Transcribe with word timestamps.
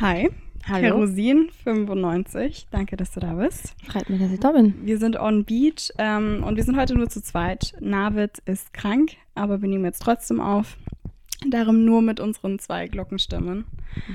Hi, 0.00 0.28
Hallo. 0.66 0.80
Kerosin 0.80 1.50
95. 1.62 2.66
Danke, 2.72 2.96
dass 2.96 3.12
du 3.12 3.20
da 3.20 3.34
bist. 3.34 3.76
Freut 3.86 4.10
mich, 4.10 4.20
dass 4.20 4.32
ich 4.32 4.40
da 4.40 4.50
bin. 4.50 4.74
Wir 4.84 4.98
sind 4.98 5.16
on 5.16 5.44
Beat 5.44 5.92
ähm, 5.98 6.42
und 6.44 6.56
wir 6.56 6.64
sind 6.64 6.76
heute 6.76 6.96
nur 6.96 7.08
zu 7.08 7.22
zweit. 7.22 7.74
Navid 7.78 8.38
ist 8.44 8.74
krank, 8.74 9.12
aber 9.36 9.62
wir 9.62 9.68
nehmen 9.68 9.84
jetzt 9.84 10.02
trotzdem 10.02 10.40
auf. 10.40 10.76
Darum 11.48 11.84
nur 11.84 12.02
mit 12.02 12.18
unseren 12.18 12.58
zwei 12.58 12.88
Glockenstimmen. 12.88 13.66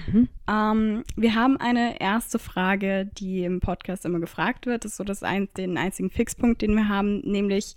Mhm. 0.07 0.27
Ähm, 0.49 1.03
wir 1.15 1.35
haben 1.35 1.55
eine 1.55 2.01
erste 2.01 2.39
Frage, 2.39 3.09
die 3.17 3.45
im 3.45 3.61
Podcast 3.61 4.03
immer 4.03 4.19
gefragt 4.19 4.65
wird. 4.65 4.83
Das 4.83 4.91
ist 4.91 4.97
so 4.97 5.05
das 5.05 5.23
ein, 5.23 5.47
den 5.55 5.77
einzigen 5.77 6.09
Fixpunkt, 6.09 6.61
den 6.61 6.75
wir 6.75 6.89
haben, 6.89 7.21
nämlich 7.21 7.75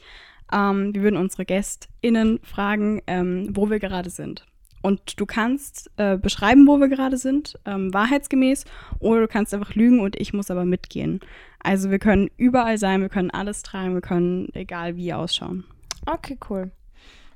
ähm, 0.53 0.93
wir 0.93 1.03
würden 1.03 1.19
unsere 1.19 1.45
GästInnen 1.45 2.41
fragen, 2.43 3.01
ähm, 3.07 3.51
wo 3.53 3.71
wir 3.71 3.79
gerade 3.79 4.11
sind. 4.11 4.45
Und 4.83 5.21
du 5.21 5.27
kannst 5.27 5.91
äh, 5.97 6.19
beschreiben, 6.19 6.67
wo 6.67 6.79
wir 6.79 6.89
gerade 6.89 7.17
sind, 7.17 7.59
ähm, 7.65 7.95
wahrheitsgemäß, 7.95 8.65
oder 8.99 9.23
du 9.23 9.29
kannst 9.29 9.55
einfach 9.55 9.75
lügen 9.75 10.01
und 10.01 10.21
ich 10.21 10.33
muss 10.33 10.51
aber 10.51 10.65
mitgehen. 10.65 11.21
Also 11.61 11.91
wir 11.91 11.99
können 11.99 12.29
überall 12.37 12.79
sein, 12.79 13.01
wir 13.01 13.09
können 13.09 13.31
alles 13.31 13.63
tragen, 13.63 13.95
wir 13.95 14.01
können 14.01 14.49
egal 14.55 14.97
wie 14.97 15.13
ausschauen. 15.13 15.65
Okay, 16.07 16.37
cool. 16.51 16.73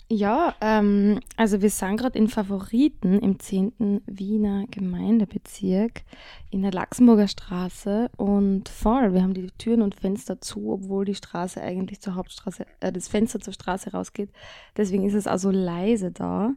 Ja, 0.08 0.54
ähm, 0.60 1.18
also 1.36 1.62
wir 1.62 1.70
sind 1.70 1.96
gerade 1.96 2.16
in 2.16 2.28
Favoriten 2.28 3.18
im 3.18 3.40
10. 3.40 4.02
Wiener 4.06 4.64
Gemeindebezirk 4.70 6.02
in 6.50 6.62
der 6.62 6.70
Laxenburger 6.70 7.26
Straße 7.26 8.10
und 8.16 8.68
voll, 8.68 9.14
wir 9.14 9.22
haben 9.22 9.34
die 9.34 9.50
Türen 9.58 9.82
und 9.82 9.96
Fenster 9.96 10.40
zu, 10.40 10.70
obwohl 10.70 11.06
die 11.06 11.16
Straße 11.16 11.60
eigentlich 11.60 12.00
zur 12.00 12.14
Hauptstraße, 12.14 12.66
äh, 12.78 12.92
das 12.92 13.08
Fenster 13.08 13.40
zur 13.40 13.52
Straße 13.52 13.90
rausgeht. 13.90 14.30
Deswegen 14.76 15.04
ist 15.04 15.14
es 15.14 15.26
also 15.26 15.50
leise 15.50 16.12
da. 16.12 16.54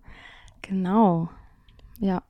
Genau. 0.62 1.30
Ja. 2.00 2.24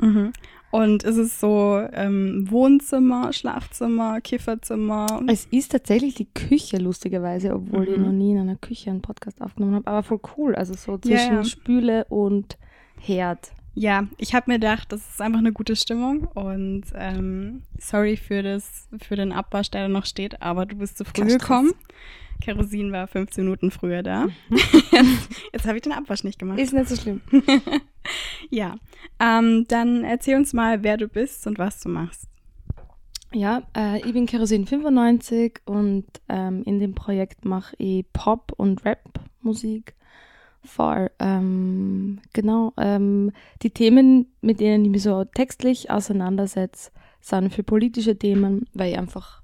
Mhm. 0.00 0.32
Und 0.72 1.04
ist 1.04 1.16
es 1.16 1.40
so 1.40 1.80
ähm, 1.92 2.50
Wohnzimmer, 2.50 3.32
Schlafzimmer, 3.32 4.20
Kifferzimmer? 4.20 5.22
Es 5.28 5.46
ist 5.46 5.72
tatsächlich 5.72 6.14
die 6.16 6.26
Küche, 6.26 6.76
lustigerweise, 6.78 7.54
obwohl 7.54 7.88
ich 7.88 7.96
Mhm. 7.96 8.02
noch 8.04 8.12
nie 8.12 8.32
in 8.32 8.38
einer 8.38 8.56
Küche 8.56 8.90
einen 8.90 9.00
Podcast 9.00 9.40
aufgenommen 9.40 9.76
habe, 9.76 9.86
aber 9.86 10.02
voll 10.02 10.20
cool. 10.36 10.54
Also 10.54 10.74
so 10.74 10.98
zwischen 10.98 11.34
ja. 11.34 11.44
Spüle 11.44 12.04
und 12.06 12.58
Herd. 13.00 13.52
Ja, 13.74 14.06
ich 14.18 14.34
habe 14.34 14.50
mir 14.50 14.58
gedacht, 14.58 14.90
das 14.90 15.06
ist 15.08 15.20
einfach 15.20 15.38
eine 15.38 15.52
gute 15.52 15.76
Stimmung 15.76 16.24
und 16.34 16.84
ähm, 16.94 17.62
sorry 17.78 18.16
für 18.16 18.42
das, 18.42 18.88
für 19.02 19.16
den 19.16 19.32
Abwasch, 19.32 19.70
der 19.70 19.82
da 19.82 19.88
noch 19.88 20.06
steht, 20.06 20.40
aber 20.42 20.64
du 20.66 20.76
bist 20.76 20.96
zu 20.98 21.04
früh 21.04 21.12
Kein 21.22 21.30
Stress. 21.30 21.74
Kerosin 22.40 22.92
war 22.92 23.06
15 23.06 23.44
Minuten 23.44 23.70
früher 23.70 24.02
da. 24.02 24.26
jetzt 24.50 24.82
jetzt 25.52 25.66
habe 25.66 25.76
ich 25.76 25.82
den 25.82 25.92
Abwasch 25.92 26.24
nicht 26.24 26.38
gemacht. 26.38 26.58
Ist 26.58 26.72
nicht 26.72 26.88
so 26.88 26.96
schlimm. 26.96 27.20
ja, 28.50 28.76
ähm, 29.18 29.64
dann 29.68 30.04
erzähl 30.04 30.36
uns 30.36 30.52
mal, 30.52 30.82
wer 30.82 30.96
du 30.96 31.08
bist 31.08 31.46
und 31.46 31.58
was 31.58 31.80
du 31.80 31.88
machst. 31.88 32.28
Ja, 33.32 33.62
äh, 33.76 33.98
ich 33.98 34.12
bin 34.12 34.26
Kerosin 34.26 34.66
95 34.66 35.60
und 35.66 36.06
ähm, 36.28 36.62
in 36.64 36.78
dem 36.78 36.94
Projekt 36.94 37.44
mache 37.44 37.74
ich 37.78 38.06
Pop- 38.12 38.52
und 38.56 38.84
Rap-Musik. 38.84 39.94
Voll. 40.62 41.10
Ähm, 41.18 42.20
genau. 42.32 42.72
Ähm, 42.76 43.32
die 43.62 43.70
Themen, 43.70 44.32
mit 44.40 44.60
denen 44.60 44.84
ich 44.84 44.90
mich 44.90 45.02
so 45.02 45.24
textlich 45.24 45.90
auseinandersetze, 45.90 46.90
sind 47.20 47.52
für 47.52 47.62
politische 47.62 48.16
Themen, 48.16 48.66
weil 48.72 48.92
ich 48.92 48.98
einfach 48.98 49.42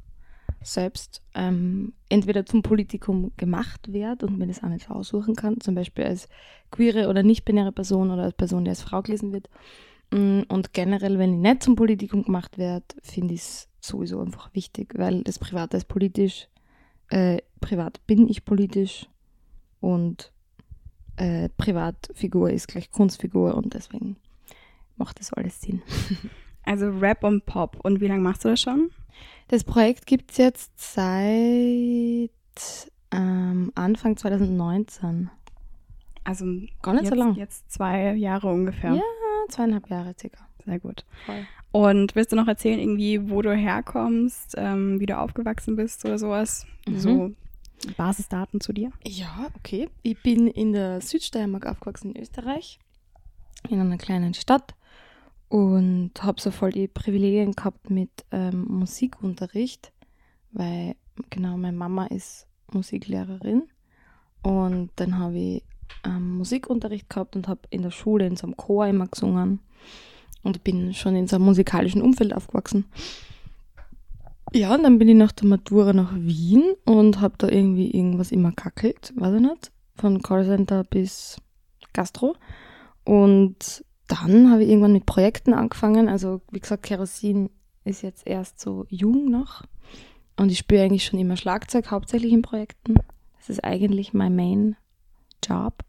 selbst 0.64 1.22
ähm, 1.34 1.92
entweder 2.08 2.46
zum 2.46 2.62
Politikum 2.62 3.32
gemacht 3.36 3.92
werde 3.92 4.26
und 4.26 4.38
mir 4.38 4.46
das 4.46 4.62
auch 4.62 4.68
nicht 4.68 4.90
aussuchen 4.90 5.34
kann, 5.34 5.60
zum 5.60 5.74
Beispiel 5.74 6.04
als 6.04 6.28
queere 6.70 7.08
oder 7.08 7.22
nicht-binäre 7.22 7.72
Person 7.72 8.10
oder 8.10 8.24
als 8.24 8.34
Person, 8.34 8.64
die 8.64 8.70
als 8.70 8.82
Frau 8.82 9.02
gelesen 9.02 9.32
wird. 9.32 9.48
Mm, 10.10 10.42
Und 10.48 10.72
generell, 10.72 11.18
wenn 11.18 11.34
ich 11.34 11.40
nicht 11.40 11.62
zum 11.62 11.76
Politikum 11.76 12.24
gemacht 12.24 12.58
werde, 12.58 12.86
finde 13.02 13.34
ich 13.34 13.40
es 13.40 13.68
sowieso 13.80 14.20
einfach 14.20 14.54
wichtig, 14.54 14.94
weil 14.96 15.22
das 15.22 15.38
Private 15.38 15.76
ist 15.76 15.88
politisch, 15.88 16.48
äh, 17.08 17.38
privat 17.60 18.06
bin 18.06 18.28
ich 18.28 18.44
politisch 18.44 19.08
und 19.80 20.32
äh, 21.16 21.48
Privatfigur 21.58 22.50
ist 22.50 22.68
gleich 22.68 22.90
Kunstfigur 22.90 23.54
und 23.54 23.74
deswegen 23.74 24.16
macht 24.96 25.20
das 25.20 25.32
alles 25.32 25.60
Sinn. 25.60 25.82
Also 26.64 26.90
Rap 26.90 27.24
und 27.24 27.44
Pop. 27.44 27.78
Und 27.82 28.00
wie 28.00 28.06
lange 28.06 28.22
machst 28.22 28.44
du 28.44 28.48
das 28.48 28.60
schon? 28.60 28.90
Das 29.48 29.64
Projekt 29.64 30.06
gibt 30.06 30.30
es 30.30 30.36
jetzt 30.38 30.94
seit 30.94 32.30
ähm, 33.10 33.72
Anfang 33.74 34.16
2019. 34.16 35.30
Also 36.24 36.44
Gar 36.82 36.94
nicht 36.94 37.04
jetzt, 37.04 37.10
so 37.10 37.14
lang. 37.14 37.34
Jetzt 37.34 37.72
zwei 37.72 38.14
Jahre 38.14 38.48
ungefähr. 38.48 38.94
Ja. 38.94 39.02
Zweieinhalb 39.48 39.90
Jahre 39.90 40.14
circa. 40.18 40.46
Sehr 40.64 40.78
gut. 40.78 41.04
Voll. 41.26 41.46
Und 41.72 42.14
willst 42.14 42.32
du 42.32 42.36
noch 42.36 42.46
erzählen, 42.46 42.78
irgendwie, 42.78 43.30
wo 43.30 43.42
du 43.42 43.54
herkommst, 43.54 44.54
ähm, 44.56 45.00
wie 45.00 45.06
du 45.06 45.18
aufgewachsen 45.18 45.74
bist 45.74 46.04
oder 46.04 46.18
sowas? 46.18 46.66
Mhm. 46.86 46.98
So 46.98 47.34
Basisdaten 47.96 48.60
zu 48.60 48.72
dir? 48.72 48.92
Ja, 49.04 49.48
okay. 49.56 49.88
Ich 50.02 50.22
bin 50.22 50.46
in 50.46 50.72
der 50.72 51.00
Südsteiermark 51.00 51.66
aufgewachsen 51.66 52.12
in 52.12 52.22
Österreich, 52.22 52.78
in 53.68 53.80
einer 53.80 53.98
kleinen 53.98 54.34
Stadt 54.34 54.74
und 55.52 56.12
habe 56.22 56.40
so 56.40 56.50
voll 56.50 56.70
die 56.70 56.88
Privilegien 56.88 57.52
gehabt 57.52 57.90
mit 57.90 58.08
ähm, 58.30 58.64
Musikunterricht, 58.68 59.92
weil 60.50 60.96
genau 61.28 61.58
meine 61.58 61.76
Mama 61.76 62.06
ist 62.06 62.46
Musiklehrerin 62.72 63.64
und 64.42 64.88
dann 64.96 65.18
habe 65.18 65.36
ich 65.36 65.62
ähm, 66.04 66.38
Musikunterricht 66.38 67.10
gehabt 67.10 67.36
und 67.36 67.48
habe 67.48 67.60
in 67.68 67.82
der 67.82 67.90
Schule 67.90 68.26
in 68.26 68.36
so 68.36 68.46
einem 68.46 68.56
Chor 68.56 68.86
immer 68.86 69.08
gesungen 69.08 69.60
und 70.42 70.64
bin 70.64 70.94
schon 70.94 71.16
in 71.16 71.26
so 71.26 71.36
einem 71.36 71.44
musikalischen 71.44 72.00
Umfeld 72.00 72.32
aufgewachsen. 72.32 72.86
Ja, 74.54 74.74
und 74.74 74.84
dann 74.84 74.98
bin 74.98 75.08
ich 75.10 75.16
nach 75.16 75.32
der 75.32 75.48
Matura 75.48 75.92
nach 75.92 76.14
Wien 76.14 76.64
und 76.86 77.20
habe 77.20 77.34
da 77.36 77.48
irgendwie 77.50 77.90
irgendwas 77.90 78.32
immer 78.32 78.52
kackelt, 78.52 79.12
weiß 79.16 79.34
ich 79.34 79.42
nicht, 79.42 79.70
von 79.96 80.22
Callcenter 80.22 80.82
bis 80.84 81.36
Gastro. 81.92 82.36
Und 83.04 83.84
dann 84.12 84.50
habe 84.50 84.62
ich 84.62 84.68
irgendwann 84.68 84.92
mit 84.92 85.06
Projekten 85.06 85.54
angefangen. 85.54 86.08
Also 86.08 86.42
wie 86.50 86.60
gesagt, 86.60 86.82
Kerosin 86.82 87.48
ist 87.84 88.02
jetzt 88.02 88.26
erst 88.26 88.60
so 88.60 88.84
jung 88.88 89.30
noch. 89.30 89.62
Und 90.36 90.52
ich 90.52 90.58
spiele 90.58 90.82
eigentlich 90.82 91.04
schon 91.04 91.18
immer 91.18 91.36
Schlagzeug, 91.36 91.90
hauptsächlich 91.90 92.32
in 92.32 92.42
Projekten. 92.42 92.96
Das 93.38 93.48
ist 93.48 93.64
eigentlich 93.64 94.12
mein 94.12 94.36
Main 94.36 94.76
Job. 95.44 95.84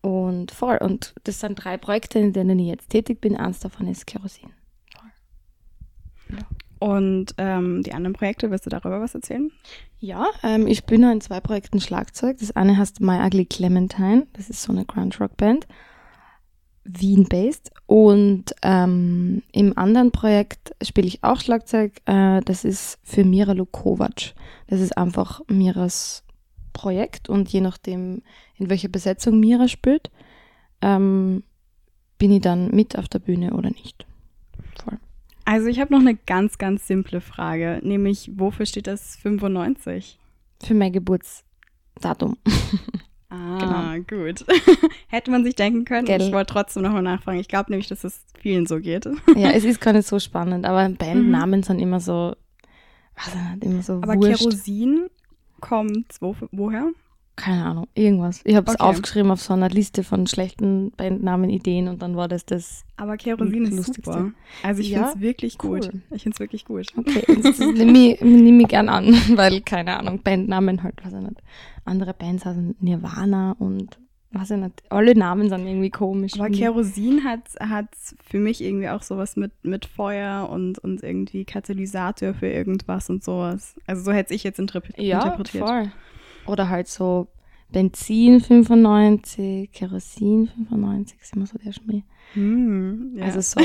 Und 0.00 0.50
voll. 0.50 0.78
Und 0.78 1.14
das 1.24 1.40
sind 1.40 1.62
drei 1.62 1.76
Projekte, 1.76 2.18
in 2.18 2.32
denen 2.32 2.58
ich 2.58 2.66
jetzt 2.68 2.90
tätig 2.90 3.20
bin. 3.20 3.36
Eins 3.36 3.60
davon 3.60 3.86
ist 3.86 4.06
Kerosin. 4.06 4.50
Und 6.78 7.34
ähm, 7.38 7.82
die 7.82 7.94
anderen 7.94 8.12
Projekte, 8.14 8.50
willst 8.50 8.66
du 8.66 8.70
darüber 8.70 9.00
was 9.00 9.14
erzählen? 9.14 9.50
Ja, 9.98 10.26
ähm, 10.42 10.66
ich 10.66 10.84
bin 10.84 11.02
in 11.04 11.20
zwei 11.20 11.40
Projekten 11.40 11.80
Schlagzeug. 11.80 12.38
Das 12.38 12.54
eine 12.54 12.76
heißt 12.76 13.00
My 13.00 13.24
Ugly 13.24 13.46
Clementine. 13.46 14.26
Das 14.34 14.50
ist 14.50 14.62
so 14.62 14.72
eine 14.72 14.84
Grunge 14.84 15.16
Rock 15.18 15.36
Band. 15.36 15.66
Wien-based. 16.86 17.70
Und 17.86 18.54
ähm, 18.62 19.42
im 19.52 19.76
anderen 19.76 20.10
Projekt 20.10 20.74
spiele 20.82 21.06
ich 21.06 21.22
auch 21.22 21.40
Schlagzeug. 21.40 21.92
Äh, 22.06 22.40
das 22.42 22.64
ist 22.64 22.98
für 23.02 23.24
Mira 23.24 23.52
Lukovac. 23.52 24.34
Das 24.68 24.80
ist 24.80 24.96
einfach 24.96 25.40
Miras 25.48 26.24
Projekt 26.72 27.30
und 27.30 27.48
je 27.48 27.62
nachdem, 27.62 28.22
in 28.56 28.68
welcher 28.68 28.88
Besetzung 28.88 29.40
Mira 29.40 29.66
spielt, 29.66 30.10
ähm, 30.82 31.42
bin 32.18 32.32
ich 32.32 32.42
dann 32.42 32.70
mit 32.70 32.98
auf 32.98 33.08
der 33.08 33.18
Bühne 33.18 33.54
oder 33.54 33.70
nicht. 33.70 34.06
Voll. 34.84 34.98
Also 35.46 35.68
ich 35.68 35.80
habe 35.80 35.94
noch 35.94 36.00
eine 36.00 36.16
ganz, 36.16 36.58
ganz 36.58 36.86
simple 36.86 37.20
Frage, 37.20 37.80
nämlich 37.82 38.30
wofür 38.34 38.66
steht 38.66 38.86
das 38.86 39.16
95? 39.16 40.18
Für 40.62 40.74
mein 40.74 40.92
Geburtsdatum. 40.92 42.36
Ah, 43.36 43.96
gut. 43.98 44.44
Hätte 45.08 45.30
man 45.30 45.44
sich 45.44 45.54
denken 45.54 45.84
können. 45.84 46.06
Gell. 46.06 46.22
Ich 46.22 46.32
wollte 46.32 46.52
trotzdem 46.52 46.82
nochmal 46.82 47.02
nachfragen. 47.02 47.38
Ich 47.38 47.48
glaube 47.48 47.70
nämlich, 47.70 47.88
dass 47.88 48.04
es 48.04 48.24
vielen 48.40 48.66
so 48.66 48.80
geht. 48.80 49.06
Ja, 49.36 49.50
es 49.50 49.64
ist 49.64 49.80
gar 49.80 49.92
nicht 49.92 50.06
so 50.06 50.18
spannend, 50.18 50.64
aber 50.64 50.88
Bandnamen 50.88 51.62
sind 51.62 51.78
immer 51.78 52.00
so, 52.00 52.34
ich 53.18 53.34
nicht, 53.34 53.64
immer 53.64 53.82
so 53.82 53.94
Aber 53.94 54.14
wurscht. 54.14 54.38
Kerosin 54.38 55.10
kommt 55.60 56.12
wo, 56.20 56.36
woher? 56.52 56.90
Keine 57.36 57.66
Ahnung, 57.66 57.86
irgendwas. 57.94 58.40
Ich 58.44 58.56
habe 58.56 58.66
es 58.70 58.74
Okay. 58.80 58.82
aufgeschrieben 58.88 59.30
auf 59.30 59.42
so 59.42 59.52
einer 59.52 59.68
Liste 59.68 60.02
von 60.04 60.26
schlechten 60.26 60.90
Bandnamen-Ideen 60.92 61.86
und 61.88 62.00
dann 62.00 62.16
war 62.16 62.28
das 62.28 62.46
das. 62.46 62.84
Aber 62.96 63.18
Kerosin 63.18 63.64
Das 63.64 63.70
ist 63.72 63.76
Lustigste. 63.76 64.12
super. 64.12 64.30
Also 64.62 64.80
ich 64.80 64.88
Ja, 64.88 64.98
finde 65.08 65.14
es 65.16 65.20
wirklich 65.20 65.58
gut. 65.58 65.90
cool. 65.92 66.02
Ich 66.12 66.22
finde 66.22 66.34
es 66.34 66.40
wirklich 66.40 66.64
gut. 66.64 66.86
Okay, 66.96 67.24
das 67.42 67.58
nehme 67.58 67.98
ich, 68.14 68.20
nehm 68.22 68.60
ich 68.60 68.68
gern 68.68 68.88
an, 68.88 69.12
weil, 69.36 69.60
keine 69.60 69.98
Ahnung, 69.98 70.20
Bandnamen 70.22 70.82
halt, 70.82 71.04
weiß 71.04 71.12
ich 71.12 71.20
nicht. 71.20 71.42
Andere 71.84 72.14
Bands 72.14 72.46
heißen 72.46 72.74
Nirvana 72.80 73.54
und, 73.58 73.98
weiß 74.32 74.52
ich 74.52 74.56
nicht, 74.56 74.82
alle 74.88 75.14
Namen 75.14 75.50
sind 75.50 75.66
irgendwie 75.66 75.90
komisch. 75.90 76.32
Aber 76.40 76.48
Kerosin 76.48 77.22
hat, 77.24 77.42
hat 77.60 77.88
für 78.24 78.38
mich 78.38 78.62
irgendwie 78.64 78.88
auch 78.88 79.02
sowas 79.02 79.36
mit, 79.36 79.52
mit 79.62 79.84
Feuer 79.84 80.48
und, 80.48 80.78
und 80.78 81.02
irgendwie 81.02 81.44
Katalysator 81.44 82.32
für 82.32 82.48
irgendwas 82.48 83.10
und 83.10 83.22
sowas. 83.22 83.74
Also 83.86 84.04
so 84.04 84.12
hätte 84.12 84.32
ich 84.32 84.42
jetzt 84.42 84.58
interpre 84.58 84.94
ja, 84.96 85.18
interpretiert. 85.22 85.68
voll. 85.68 85.92
Oder 86.46 86.68
halt 86.68 86.88
so 86.88 87.28
Benzin 87.70 88.40
95, 88.40 89.72
Kerosin 89.72 90.48
95, 90.48 91.18
ist 91.20 91.34
immer 91.36 91.46
so 91.46 91.58
der 91.58 91.72
Schmäh. 91.72 92.02
Hm, 92.34 93.14
ja. 93.16 93.24
Also 93.24 93.40
so 93.40 93.60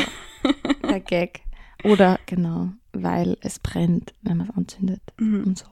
der 0.89 0.99
Gag. 1.07 1.41
Oder 1.83 2.19
genau, 2.25 2.69
weil 2.93 3.37
es 3.41 3.59
brennt, 3.59 4.13
wenn 4.21 4.37
man 4.37 4.49
es 4.49 4.55
anzündet 4.55 5.01
Mhm. 5.19 5.43
und 5.45 5.57
so. 5.57 5.65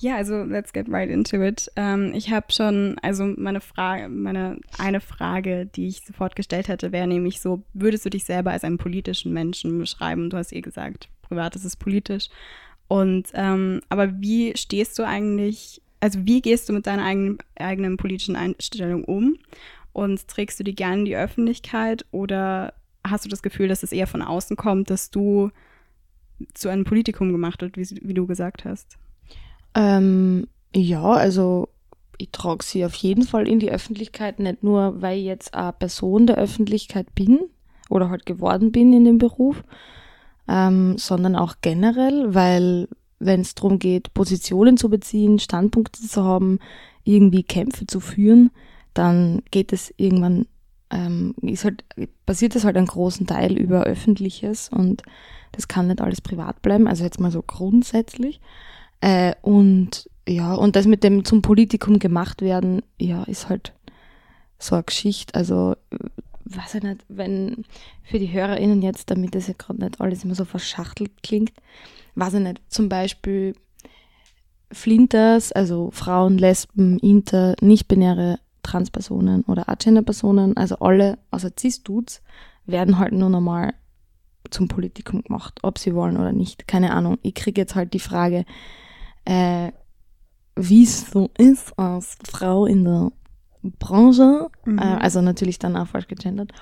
Ja, 0.00 0.16
also 0.16 0.42
let's 0.42 0.72
get 0.72 0.88
right 0.90 1.08
into 1.08 1.40
it. 1.40 1.70
Ähm, 1.76 2.10
ich 2.14 2.30
habe 2.32 2.46
schon, 2.50 2.96
also 3.00 3.32
meine 3.36 3.60
Frage, 3.60 4.08
meine 4.08 4.58
eine 4.76 5.00
Frage, 5.00 5.66
die 5.66 5.86
ich 5.86 6.04
sofort 6.04 6.34
gestellt 6.34 6.66
hätte, 6.66 6.90
wäre 6.90 7.06
nämlich 7.06 7.40
so: 7.40 7.62
Würdest 7.74 8.04
du 8.04 8.10
dich 8.10 8.24
selber 8.24 8.50
als 8.50 8.64
einen 8.64 8.76
politischen 8.76 9.32
Menschen 9.32 9.78
beschreiben? 9.78 10.30
Du 10.30 10.36
hast 10.36 10.52
eh 10.52 10.62
gesagt, 10.62 11.08
privat 11.22 11.54
ist 11.54 11.64
es 11.64 11.76
politisch. 11.76 12.28
Und 12.88 13.28
ähm, 13.34 13.80
aber 13.88 14.20
wie 14.20 14.56
stehst 14.56 14.98
du 14.98 15.06
eigentlich? 15.06 15.80
Also 16.00 16.20
wie 16.24 16.42
gehst 16.42 16.68
du 16.68 16.72
mit 16.72 16.86
deiner 16.86 17.04
eigenen, 17.04 17.38
eigenen 17.56 17.96
politischen 17.96 18.36
Einstellung 18.36 19.04
um? 19.04 19.38
Und 19.92 20.26
trägst 20.28 20.58
du 20.60 20.64
die 20.64 20.74
gerne 20.74 21.00
in 21.00 21.04
die 21.04 21.16
Öffentlichkeit 21.16 22.04
oder 22.10 22.74
hast 23.06 23.24
du 23.24 23.28
das 23.28 23.42
Gefühl, 23.42 23.68
dass 23.68 23.82
es 23.82 23.92
eher 23.92 24.06
von 24.06 24.22
außen 24.22 24.56
kommt, 24.56 24.90
dass 24.90 25.10
du 25.10 25.50
zu 26.52 26.68
einem 26.68 26.84
Politikum 26.84 27.32
gemacht 27.32 27.62
wird, 27.62 27.76
wie, 27.76 27.86
wie 28.02 28.14
du 28.14 28.26
gesagt 28.26 28.64
hast? 28.64 28.98
Ähm, 29.74 30.48
ja, 30.74 31.02
also 31.02 31.68
ich 32.18 32.30
trage 32.30 32.64
sie 32.64 32.84
auf 32.84 32.94
jeden 32.94 33.24
Fall 33.24 33.48
in 33.48 33.58
die 33.58 33.70
Öffentlichkeit, 33.70 34.38
nicht 34.38 34.62
nur, 34.62 35.00
weil 35.02 35.18
ich 35.18 35.24
jetzt 35.24 35.54
eine 35.54 35.72
Person 35.72 36.26
der 36.26 36.36
Öffentlichkeit 36.36 37.14
bin 37.14 37.40
oder 37.90 38.10
halt 38.10 38.26
geworden 38.26 38.72
bin 38.72 38.92
in 38.92 39.04
dem 39.04 39.18
Beruf, 39.18 39.62
ähm, 40.48 40.96
sondern 40.98 41.36
auch 41.36 41.56
generell, 41.60 42.34
weil 42.34 42.88
wenn 43.18 43.40
es 43.40 43.54
darum 43.54 43.78
geht, 43.78 44.12
Positionen 44.14 44.76
zu 44.76 44.88
beziehen, 44.90 45.38
Standpunkte 45.38 46.02
zu 46.02 46.24
haben, 46.24 46.58
irgendwie 47.04 47.42
Kämpfe 47.42 47.86
zu 47.86 48.00
führen, 48.00 48.50
dann 48.92 49.42
geht 49.50 49.72
es 49.72 49.92
irgendwann, 49.96 50.46
ähm, 50.90 51.34
halt, 51.42 51.84
basiert 52.26 52.56
es 52.56 52.64
halt 52.64 52.76
einen 52.76 52.86
großen 52.86 53.26
Teil 53.26 53.56
über 53.56 53.84
Öffentliches 53.84 54.68
und 54.68 55.02
das 55.52 55.68
kann 55.68 55.86
nicht 55.86 56.00
alles 56.00 56.20
privat 56.20 56.62
bleiben, 56.62 56.86
also 56.88 57.04
jetzt 57.04 57.20
mal 57.20 57.30
so 57.30 57.42
grundsätzlich. 57.42 58.40
Äh, 59.00 59.34
und 59.42 60.08
ja, 60.26 60.54
und 60.54 60.76
das 60.76 60.86
mit 60.86 61.04
dem 61.04 61.24
zum 61.24 61.42
Politikum 61.42 61.98
gemacht 61.98 62.42
werden, 62.42 62.82
ja, 62.98 63.24
ist 63.24 63.48
halt 63.48 63.72
so 64.58 64.74
eine 64.74 64.84
Geschichte. 64.84 65.34
Also, 65.34 65.76
äh, 65.90 65.96
weiß 66.44 66.76
ich 66.76 66.82
nicht, 66.82 67.04
wenn 67.08 67.64
für 68.02 68.18
die 68.18 68.32
HörerInnen 68.32 68.82
jetzt, 68.82 69.10
damit 69.10 69.34
das 69.34 69.48
ja 69.48 69.54
gerade 69.56 69.80
nicht 69.80 70.00
alles 70.00 70.24
immer 70.24 70.34
so 70.34 70.44
verschachtelt 70.44 71.22
klingt, 71.22 71.52
weiß 72.14 72.34
ich 72.34 72.40
nicht, 72.40 72.60
zum 72.68 72.88
Beispiel 72.88 73.54
Flinters, 74.70 75.52
also 75.52 75.90
Frauen, 75.90 76.38
Lesben, 76.38 76.98
Inter, 76.98 77.54
nicht-binäre 77.60 78.38
Transpersonen 78.62 79.42
oder 79.42 79.68
Agender-Personen, 79.68 80.56
also 80.56 80.76
alle 80.78 81.18
außer 81.30 81.50
Cis-Dudes, 81.58 82.22
werden 82.66 82.98
halt 82.98 83.12
nur 83.12 83.30
normal 83.30 83.74
zum 84.50 84.68
Politikum 84.68 85.22
gemacht, 85.22 85.60
ob 85.62 85.78
sie 85.78 85.94
wollen 85.94 86.16
oder 86.16 86.32
nicht. 86.32 86.66
Keine 86.66 86.92
Ahnung. 86.92 87.18
Ich 87.22 87.34
kriege 87.34 87.60
jetzt 87.60 87.74
halt 87.74 87.92
die 87.94 88.00
Frage, 88.00 88.44
äh, 89.24 89.72
wie 90.56 90.84
es 90.84 91.10
so 91.10 91.30
ist 91.38 91.78
als 91.78 92.18
Frau 92.28 92.66
in 92.66 92.84
der 92.84 93.12
Branche, 93.72 94.48
Mhm. 94.64 94.78
äh, 94.78 94.82
also 94.82 95.20
natürlich 95.20 95.58
dann 95.58 95.76
auch 95.76 95.86
falsch 95.86 96.06
gegendert. 96.08 96.52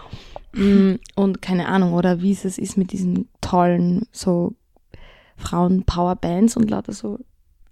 Mm, 0.54 0.94
Und 1.16 1.40
keine 1.42 1.68
Ahnung, 1.68 1.92
oder 1.94 2.20
wie 2.20 2.32
es 2.32 2.44
es 2.44 2.58
ist 2.58 2.76
mit 2.76 2.92
diesen 2.92 3.28
tollen 3.40 4.06
so 4.12 4.54
Frauen-Power-Bands 5.36 6.56
und 6.56 6.70
lauter 6.70 6.92
so 6.92 7.18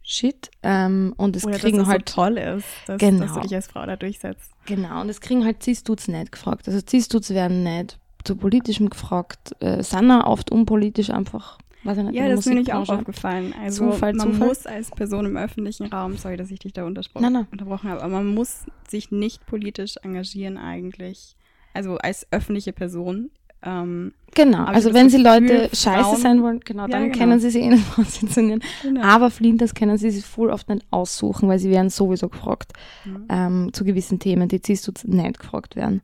Shit. 0.03 0.51
Ähm, 0.65 1.15
und 1.19 1.37
es 1.37 1.47
kriegen 1.47 1.77
dass 1.79 1.87
das 1.87 1.93
halt 1.93 2.09
so 2.09 2.15
toll 2.17 2.39
ist, 2.39 2.65
dass, 2.87 2.99
Genau. 2.99 3.21
dass 3.27 3.35
du 3.35 3.41
dich 3.43 3.55
als 3.55 3.67
Frau 3.69 3.87
da 3.87 3.95
durchsetzt. 3.97 4.51
Genau, 4.67 5.03
und 5.03 5.09
das 5.09 5.21
kriegen 5.21 5.45
halt 5.45 5.63
Cis-Dudes 5.63 6.09
nicht 6.09 6.33
gefragt. 6.33 6.67
Also 6.67 6.81
Cis-Dudes 6.81 7.31
werden 7.31 7.63
nicht 7.63 7.99
zu 8.25 8.35
politischem 8.35 8.91
gefragt, 8.91 9.55
äh, 9.61 9.83
sind 9.85 10.11
auch 10.11 10.27
oft 10.27 10.51
unpolitisch 10.51 11.11
einfach, 11.11 11.59
Ja, 11.85 11.93
in 11.93 12.13
der 12.13 12.29
das 12.31 12.41
ist 12.41 12.47
mir 12.47 12.55
nicht 12.57 12.73
auch 12.75 12.89
aufgefallen. 12.89 13.55
Also 13.63 13.91
Zufall, 13.93 14.13
man 14.15 14.33
Zufall? 14.33 14.49
muss 14.49 14.67
als 14.67 14.91
Person 14.91 15.25
im 15.27 15.37
öffentlichen 15.37 15.87
Raum, 15.87 16.17
sorry, 16.17 16.37
dass 16.37 16.51
ich 16.51 16.59
dich 16.59 16.73
da 16.73 16.83
Nein, 16.89 17.33
nein. 17.33 17.47
unterbrochen 17.51 17.89
habe, 17.91 18.03
aber 18.03 18.13
man 18.15 18.27
muss 18.35 18.65
sich 18.89 19.11
nicht 19.11 19.47
politisch 19.47 19.95
engagieren 20.03 20.59
eigentlich. 20.59 21.37
Also 21.73 21.97
als 21.97 22.27
öffentliche 22.31 22.73
Person. 22.73 23.31
Ähm, 23.63 24.13
Genau, 24.35 24.65
also 24.65 24.95
wenn 24.95 25.07
das 25.07 25.13
sie 25.13 25.23
Gefühl, 25.23 25.41
Leute 25.49 25.77
scheiße 25.77 26.03
Frauen- 26.05 26.17
sein 26.21 26.43
wollen, 26.43 26.61
genau, 26.61 26.83
Ja, 26.85 26.89
dann 26.89 27.05
genau. 27.13 27.19
können 27.19 27.41
sie 27.41 27.51
sich 27.51 27.63
eh 27.63 27.69
nicht 27.69 27.91
positionieren. 27.95 28.63
genau. 28.83 29.03
Aber 29.03 29.31
Flinters 29.31 29.75
können 29.75 29.99
sie 29.99 30.11
sich 30.11 30.25
voll 30.25 30.51
oft 30.51 30.69
nicht 30.69 30.87
aussuchen, 30.91 31.49
weil 31.49 31.59
sie 31.59 31.71
werden 31.71 31.91
sowieso 31.91 32.29
gefragt 32.29 32.73
Mhm. 33.05 33.27
ähm, 33.29 33.71
zu 33.73 33.85
gewissen 33.85 34.19
Themen, 34.19 34.49
die 34.49 34.61
Cis-Dudes 34.65 35.05
nicht 35.05 35.41
gefragt 35.41 35.77
werden. 35.77 36.01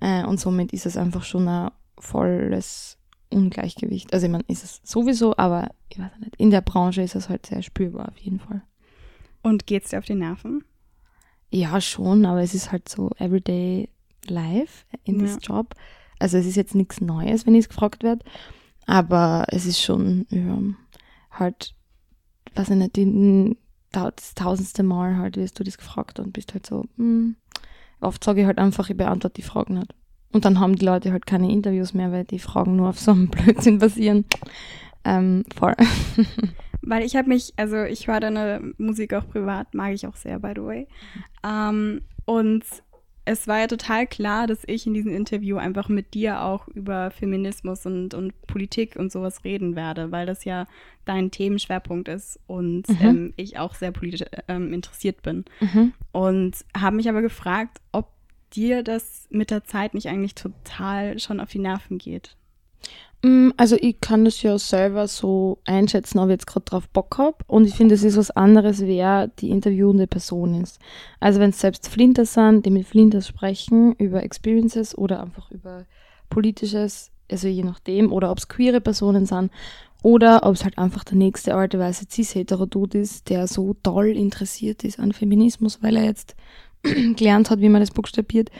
Äh, 0.00 0.24
und 0.24 0.38
somit 0.38 0.72
ist 0.72 0.84
es 0.86 0.96
einfach 0.96 1.24
schon 1.24 1.48
ein 1.48 1.70
volles 1.98 2.98
Ungleichgewicht. 3.32 4.12
Also 4.12 4.26
ich 4.26 4.32
meine, 4.32 4.44
ist 4.48 4.64
es 4.64 4.80
sowieso, 4.84 5.36
aber 5.36 5.70
ich 5.88 5.98
weiß 5.98 6.10
nicht, 6.20 6.36
in 6.36 6.50
der 6.50 6.60
Branche 6.60 7.02
ist 7.02 7.14
es 7.14 7.28
halt 7.28 7.46
sehr 7.46 7.62
spürbar 7.62 8.08
auf 8.08 8.18
jeden 8.18 8.40
Fall. 8.40 8.62
Und 9.42 9.66
geht's 9.66 9.90
dir 9.90 9.98
auf 9.98 10.04
die 10.04 10.14
Nerven? 10.14 10.64
Ja, 11.50 11.80
schon, 11.80 12.24
aber 12.24 12.40
es 12.42 12.54
ist 12.54 12.72
halt 12.72 12.88
so 12.88 13.10
everyday 13.18 13.88
life 14.26 14.84
in 15.04 15.20
Ja. 15.20 15.26
this 15.26 15.38
Job. 15.42 15.74
Also 16.18 16.38
es 16.38 16.46
ist 16.46 16.56
jetzt 16.56 16.74
nichts 16.74 17.00
Neues, 17.00 17.46
wenn 17.46 17.54
ich 17.54 17.64
es 17.64 17.68
gefragt 17.68 18.04
werde, 18.04 18.24
aber 18.86 19.44
es 19.48 19.66
ist 19.66 19.80
schon 19.82 20.26
ja, 20.30 20.56
halt, 21.32 21.74
weiß 22.54 22.70
ich 22.70 22.76
nicht, 22.76 22.96
die, 22.96 23.56
das 23.90 24.34
tausendste 24.34 24.82
Mal 24.84 25.16
halt 25.16 25.36
wirst 25.36 25.58
du 25.58 25.64
das 25.64 25.76
gefragt 25.78 26.20
und 26.20 26.32
bist 26.32 26.54
halt 26.54 26.64
so, 26.64 26.84
hm. 26.96 27.36
oft 28.00 28.22
sage 28.22 28.42
ich 28.42 28.46
halt 28.46 28.58
einfach, 28.58 28.88
ich 28.88 28.96
beantworte 28.96 29.34
die 29.34 29.42
Fragen 29.42 29.74
nicht. 29.74 29.94
Und 30.32 30.44
dann 30.44 30.58
haben 30.60 30.76
die 30.76 30.84
Leute 30.84 31.12
halt 31.12 31.26
keine 31.26 31.50
Interviews 31.52 31.94
mehr, 31.94 32.10
weil 32.10 32.24
die 32.24 32.38
Fragen 32.38 32.76
nur 32.76 32.88
auf 32.88 32.98
so 32.98 33.10
einem 33.12 33.28
Blödsinn 33.30 33.78
basieren. 33.78 34.24
Ähm, 35.04 35.44
voll. 35.56 35.74
Weil 36.84 37.04
ich 37.04 37.14
habe 37.14 37.28
mich, 37.28 37.52
also 37.56 37.82
ich 37.84 38.08
höre 38.08 38.18
deine 38.18 38.72
Musik 38.76 39.14
auch 39.14 39.28
privat, 39.28 39.72
mag 39.72 39.92
ich 39.92 40.04
auch 40.06 40.16
sehr, 40.16 40.40
by 40.40 40.52
the 40.56 40.62
way. 40.62 40.88
Ähm, 41.46 42.02
und 42.24 42.64
es 43.24 43.46
war 43.46 43.60
ja 43.60 43.66
total 43.68 44.06
klar, 44.08 44.48
dass 44.48 44.64
ich 44.66 44.84
in 44.86 44.94
diesem 44.94 45.12
Interview 45.14 45.56
einfach 45.58 45.88
mit 45.88 46.12
dir 46.14 46.42
auch 46.42 46.66
über 46.68 47.12
Feminismus 47.12 47.86
und, 47.86 48.14
und 48.14 48.32
Politik 48.48 48.96
und 48.96 49.12
sowas 49.12 49.44
reden 49.44 49.76
werde, 49.76 50.10
weil 50.10 50.26
das 50.26 50.44
ja 50.44 50.66
dein 51.04 51.30
Themenschwerpunkt 51.30 52.08
ist 52.08 52.40
und 52.48 52.88
Mhm. 52.88 52.96
ähm, 53.00 53.32
ich 53.36 53.58
auch 53.58 53.74
sehr 53.74 53.92
politisch 53.92 54.26
ähm, 54.48 54.72
interessiert 54.72 55.22
bin. 55.22 55.44
Mhm. 55.60 55.92
Und 56.10 56.56
habe 56.76 56.96
mich 56.96 57.08
aber 57.08 57.22
gefragt, 57.22 57.80
ob 57.92 58.08
dir 58.54 58.82
das 58.82 59.26
mit 59.30 59.50
der 59.50 59.64
Zeit 59.64 59.94
nicht 59.94 60.08
eigentlich 60.08 60.34
total 60.34 61.18
schon 61.18 61.40
auf 61.40 61.50
die 61.50 61.58
Nerven 61.58 61.98
geht. 61.98 62.36
Mm, 63.22 63.50
Also 63.56 63.76
ich 63.80 64.00
kann 64.00 64.24
das 64.24 64.42
ja 64.42 64.58
selber 64.58 65.06
so 65.06 65.58
einschätzen, 65.64 66.18
ob 66.18 66.28
ich 66.28 66.32
jetzt 66.32 66.46
gerade 66.46 66.64
drauf 66.64 66.88
Bock 66.88 67.18
habe. 67.18 67.36
Und 67.46 67.66
ich 67.66 67.74
finde, 67.74 67.94
es 67.94 68.02
ist 68.02 68.16
was 68.16 68.30
anderes, 68.30 68.80
wer 68.80 69.28
die 69.28 69.50
interviewende 69.50 70.06
Person 70.06 70.60
ist. 70.60 70.80
Also 71.20 71.40
wenn 71.40 71.50
es 71.50 71.60
selbst 71.60 71.88
Flinters 71.88 72.34
sind, 72.34 72.66
die 72.66 72.70
mit 72.70 72.86
Flinters 72.86 73.28
sprechen 73.28 73.92
über 73.94 74.22
Experiences 74.22 74.96
oder 74.96 75.22
einfach 75.22 75.50
über 75.50 75.86
Politisches, 76.30 77.10
also 77.30 77.46
je 77.48 77.62
nachdem, 77.62 78.12
oder 78.12 78.30
ob 78.30 78.38
es 78.38 78.48
queere 78.48 78.80
Personen 78.80 79.26
sind 79.26 79.50
oder 80.02 80.44
ob 80.44 80.54
es 80.54 80.64
halt 80.64 80.78
einfach 80.78 81.04
der 81.04 81.16
nächste 81.16 81.54
alte 81.54 81.78
weiße 81.78 82.06
cis-hetero-Dude 82.10 82.98
ist, 82.98 83.30
der 83.30 83.46
so 83.46 83.74
toll 83.82 84.08
interessiert 84.08 84.82
ist 84.82 84.98
an 84.98 85.12
Feminismus, 85.12 85.82
weil 85.82 85.96
er 85.96 86.04
jetzt 86.04 86.34
gelernt 87.16 87.50
hat, 87.50 87.60
wie 87.60 87.68
man 87.68 87.80
das 87.80 87.90
buchstabiert, 87.90 88.50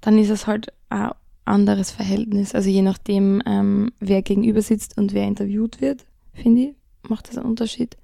dann 0.00 0.18
ist 0.18 0.30
es 0.30 0.46
halt 0.46 0.72
ein 0.88 1.10
anderes 1.44 1.90
Verhältnis. 1.90 2.54
Also 2.54 2.68
je 2.68 2.82
nachdem, 2.82 3.42
ähm, 3.46 3.92
wer 4.00 4.22
gegenüber 4.22 4.62
sitzt 4.62 4.98
und 4.98 5.12
wer 5.12 5.26
interviewt 5.26 5.80
wird, 5.80 6.04
finde 6.32 6.60
ich, 6.62 6.74
macht 7.08 7.28
das 7.28 7.38
einen 7.38 7.48
Unterschied. 7.48 7.96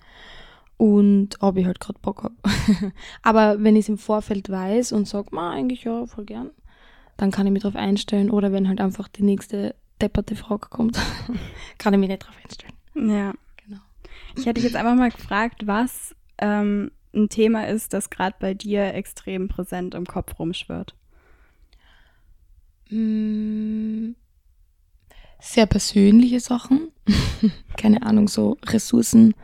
Und 0.77 1.37
ob 1.41 1.57
ich 1.57 1.67
halt 1.67 1.81
gerade 1.81 1.99
Bock 2.01 2.25
habe. 2.25 2.35
Aber 3.23 3.63
wenn 3.63 3.77
ich 3.77 3.85
es 3.85 3.89
im 3.89 3.99
Vorfeld 3.99 4.51
weiß 4.51 4.93
und 4.93 5.07
sage, 5.07 5.29
ma, 5.31 5.53
eigentlich 5.53 5.85
ja, 5.85 6.07
voll 6.07 6.25
gern, 6.25 6.51
dann 7.17 7.31
kann 7.31 7.47
ich 7.47 7.53
mich 7.53 7.63
drauf 7.63 7.77
einstellen. 7.77 8.31
Oder 8.31 8.53
wenn 8.53 8.69
halt 8.69 8.81
einfach 8.81 9.07
die 9.09 9.23
nächste 9.23 9.77
depperte 10.01 10.35
Frage 10.35 10.69
kommt, 10.71 10.99
kann 11.79 11.95
ich 11.95 12.01
mich 12.01 12.09
nicht 12.09 12.27
drauf 12.27 12.35
einstellen. 12.43 12.75
Ja. 12.95 13.33
Genau. 13.65 13.81
Ich 14.37 14.47
hätte 14.47 14.55
dich 14.55 14.65
jetzt 14.65 14.77
einfach 14.77 14.97
mal 14.97 15.11
gefragt, 15.11 15.67
was 15.67 16.15
ähm, 16.39 16.91
ein 17.15 17.29
Thema 17.29 17.67
ist, 17.69 17.93
das 17.93 18.11
gerade 18.11 18.37
bei 18.41 18.55
dir 18.55 18.95
extrem 18.95 19.49
präsent 19.49 19.95
im 19.95 20.07
Kopf 20.07 20.39
rumschwirrt. 20.39 20.95
Mm, 22.91 24.13
Sehr 25.41 25.67
persönliche 25.67 26.41
Sachen. 26.41 26.91
Keine 27.77 28.03
Ahnung, 28.03 28.29
so 28.29 28.57
Ressourcen, 28.67 29.35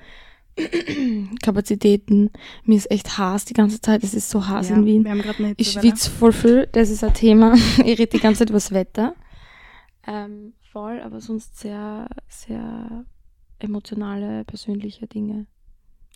Kapazitäten. 1.42 2.30
Mir 2.64 2.76
ist 2.76 2.90
echt 2.90 3.18
heiß 3.18 3.44
die 3.46 3.54
ganze 3.54 3.80
Zeit. 3.80 4.02
Es 4.04 4.14
ist 4.14 4.30
so 4.30 4.46
heiß 4.46 4.70
in 4.70 4.84
Wien. 4.86 5.04
Wir 5.04 5.12
haben 5.12 5.22
eine 5.22 5.54
Ich 5.56 5.72
schwitze 5.72 6.10
voll 6.10 6.32
viel, 6.32 6.66
das 6.72 6.90
ist 6.90 7.04
ein 7.04 7.14
Thema. 7.14 7.54
ich 7.84 7.98
rede 7.98 8.06
die 8.08 8.20
ganze 8.20 8.40
Zeit 8.40 8.50
über 8.50 8.56
das 8.58 8.72
Wetter. 8.72 9.14
Ähm, 10.06 10.54
voll, 10.72 11.00
aber 11.00 11.20
sonst 11.20 11.58
sehr, 11.58 12.08
sehr 12.28 13.04
emotionale, 13.58 14.44
persönliche 14.44 15.06
Dinge. 15.06 15.46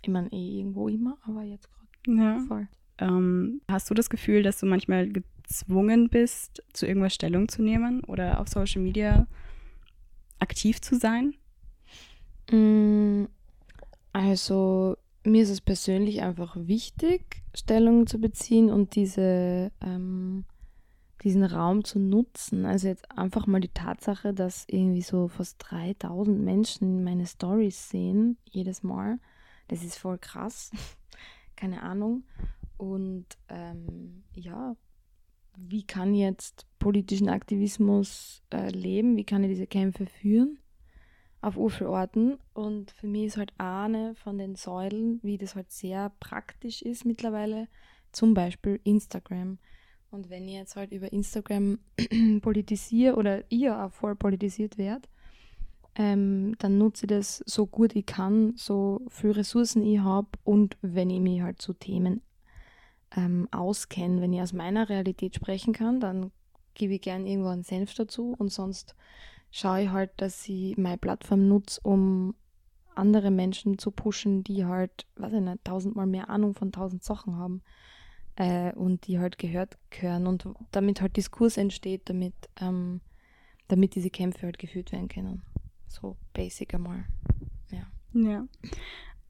Meine, 0.08 0.32
eh 0.32 0.58
irgendwo 0.58 0.88
immer, 0.88 1.18
aber 1.22 1.42
jetzt 1.42 1.68
gerade 1.70 2.18
Ja. 2.18 2.38
voll. 2.46 2.68
Ähm, 2.98 3.60
hast 3.68 3.90
du 3.90 3.94
das 3.94 4.08
Gefühl, 4.10 4.42
dass 4.42 4.60
du 4.60 4.66
manchmal 4.66 5.08
gezwungen 5.08 6.08
bist, 6.08 6.62
zu 6.72 6.86
irgendwas 6.86 7.14
Stellung 7.14 7.48
zu 7.48 7.62
nehmen 7.62 8.02
oder 8.04 8.40
auf 8.40 8.48
Social 8.48 8.82
Media 8.82 9.26
aktiv 10.38 10.80
zu 10.80 10.96
sein? 10.96 11.34
Mm, 12.50 13.24
also 14.12 14.96
mir 15.24 15.42
ist 15.42 15.50
es 15.50 15.60
persönlich 15.60 16.22
einfach 16.22 16.56
wichtig, 16.58 17.42
Stellung 17.54 18.06
zu 18.06 18.18
beziehen 18.20 18.70
und 18.70 18.94
diese, 18.94 19.72
ähm, 19.80 20.44
diesen 21.22 21.44
Raum 21.44 21.84
zu 21.84 21.98
nutzen. 21.98 22.66
Also 22.66 22.88
jetzt 22.88 23.10
einfach 23.16 23.46
mal 23.46 23.60
die 23.60 23.68
Tatsache, 23.68 24.34
dass 24.34 24.66
irgendwie 24.68 25.02
so 25.02 25.28
fast 25.28 25.56
3000 25.58 26.40
Menschen 26.42 27.02
meine 27.04 27.26
Stories 27.26 27.88
sehen, 27.88 28.36
jedes 28.44 28.82
Mal. 28.82 29.18
Das 29.68 29.82
ist 29.82 29.98
voll 29.98 30.18
krass. 30.18 30.70
Keine 31.56 31.82
Ahnung. 31.82 32.24
Und 32.76 33.26
ähm, 33.48 34.24
ja, 34.34 34.76
wie 35.56 35.86
kann 35.86 36.14
jetzt 36.14 36.66
politischen 36.78 37.28
Aktivismus 37.28 38.42
äh, 38.52 38.70
leben? 38.70 39.16
Wie 39.16 39.24
kann 39.24 39.44
ich 39.44 39.50
diese 39.50 39.66
Kämpfe 39.66 40.06
führen? 40.06 40.58
auf 41.44 41.56
Uferorten. 41.58 42.38
Und 42.54 42.90
für 42.90 43.06
mich 43.06 43.26
ist 43.26 43.36
halt 43.36 43.52
eine 43.58 44.14
von 44.14 44.38
den 44.38 44.56
Säulen, 44.56 45.20
wie 45.22 45.38
das 45.38 45.54
halt 45.54 45.70
sehr 45.70 46.10
praktisch 46.18 46.82
ist 46.82 47.04
mittlerweile, 47.04 47.68
zum 48.12 48.34
Beispiel 48.34 48.80
Instagram. 48.84 49.58
Und 50.10 50.30
wenn 50.30 50.48
ich 50.48 50.54
jetzt 50.54 50.76
halt 50.76 50.92
über 50.92 51.12
Instagram 51.12 51.78
politisiere 52.40 53.16
oder 53.16 53.44
ihr 53.50 53.78
auch 53.78 53.92
voll 53.92 54.16
politisiert 54.16 54.78
werdet, 54.78 55.08
ähm, 55.96 56.54
dann 56.58 56.78
nutze 56.78 57.06
ich 57.06 57.08
das 57.08 57.42
so 57.46 57.66
gut 57.66 57.94
ich 57.94 58.06
kann, 58.06 58.54
so 58.56 59.02
viele 59.08 59.36
Ressourcen 59.36 59.82
ich 59.82 60.00
habe 60.00 60.28
und 60.42 60.76
wenn 60.82 61.10
ich 61.10 61.20
mich 61.20 61.42
halt 61.42 61.62
zu 61.62 61.72
Themen 61.72 62.22
ähm, 63.16 63.48
auskenne, 63.52 64.20
wenn 64.20 64.32
ich 64.32 64.42
aus 64.42 64.52
meiner 64.52 64.88
Realität 64.88 65.36
sprechen 65.36 65.72
kann, 65.72 66.00
dann 66.00 66.32
gebe 66.74 66.94
ich 66.94 67.00
gern 67.00 67.26
irgendwo 67.26 67.50
einen 67.50 67.62
Senf 67.62 67.94
dazu 67.94 68.34
und 68.36 68.52
sonst 68.52 68.94
schaue 69.50 69.82
ich 69.82 69.88
halt, 69.90 70.10
dass 70.16 70.48
ich 70.48 70.76
meine 70.76 70.98
Plattform 70.98 71.46
nutze, 71.46 71.80
um 71.82 72.34
andere 72.96 73.30
Menschen 73.30 73.78
zu 73.78 73.90
pushen, 73.90 74.44
die 74.44 74.64
halt, 74.64 75.06
weiß 75.16 75.32
ich 75.32 75.40
nicht, 75.40 75.64
tausendmal 75.64 76.06
mehr 76.06 76.28
Ahnung 76.28 76.54
von 76.54 76.72
tausend 76.72 77.04
Sachen 77.04 77.36
haben 77.36 77.62
äh, 78.36 78.72
und 78.72 79.06
die 79.06 79.18
halt 79.18 79.38
gehört 79.38 79.78
gehören 79.90 80.26
und 80.26 80.48
damit 80.72 81.00
halt 81.00 81.16
Diskurs 81.16 81.56
entsteht, 81.56 82.02
damit, 82.08 82.34
ähm, 82.60 83.00
damit 83.68 83.94
diese 83.94 84.10
Kämpfe 84.10 84.42
halt 84.42 84.58
geführt 84.58 84.92
werden 84.92 85.08
können. 85.08 85.42
So 86.00 86.16
basic 86.32 86.74
einmal. 86.74 87.04
Ja. 87.70 87.86
Ja. 88.12 88.46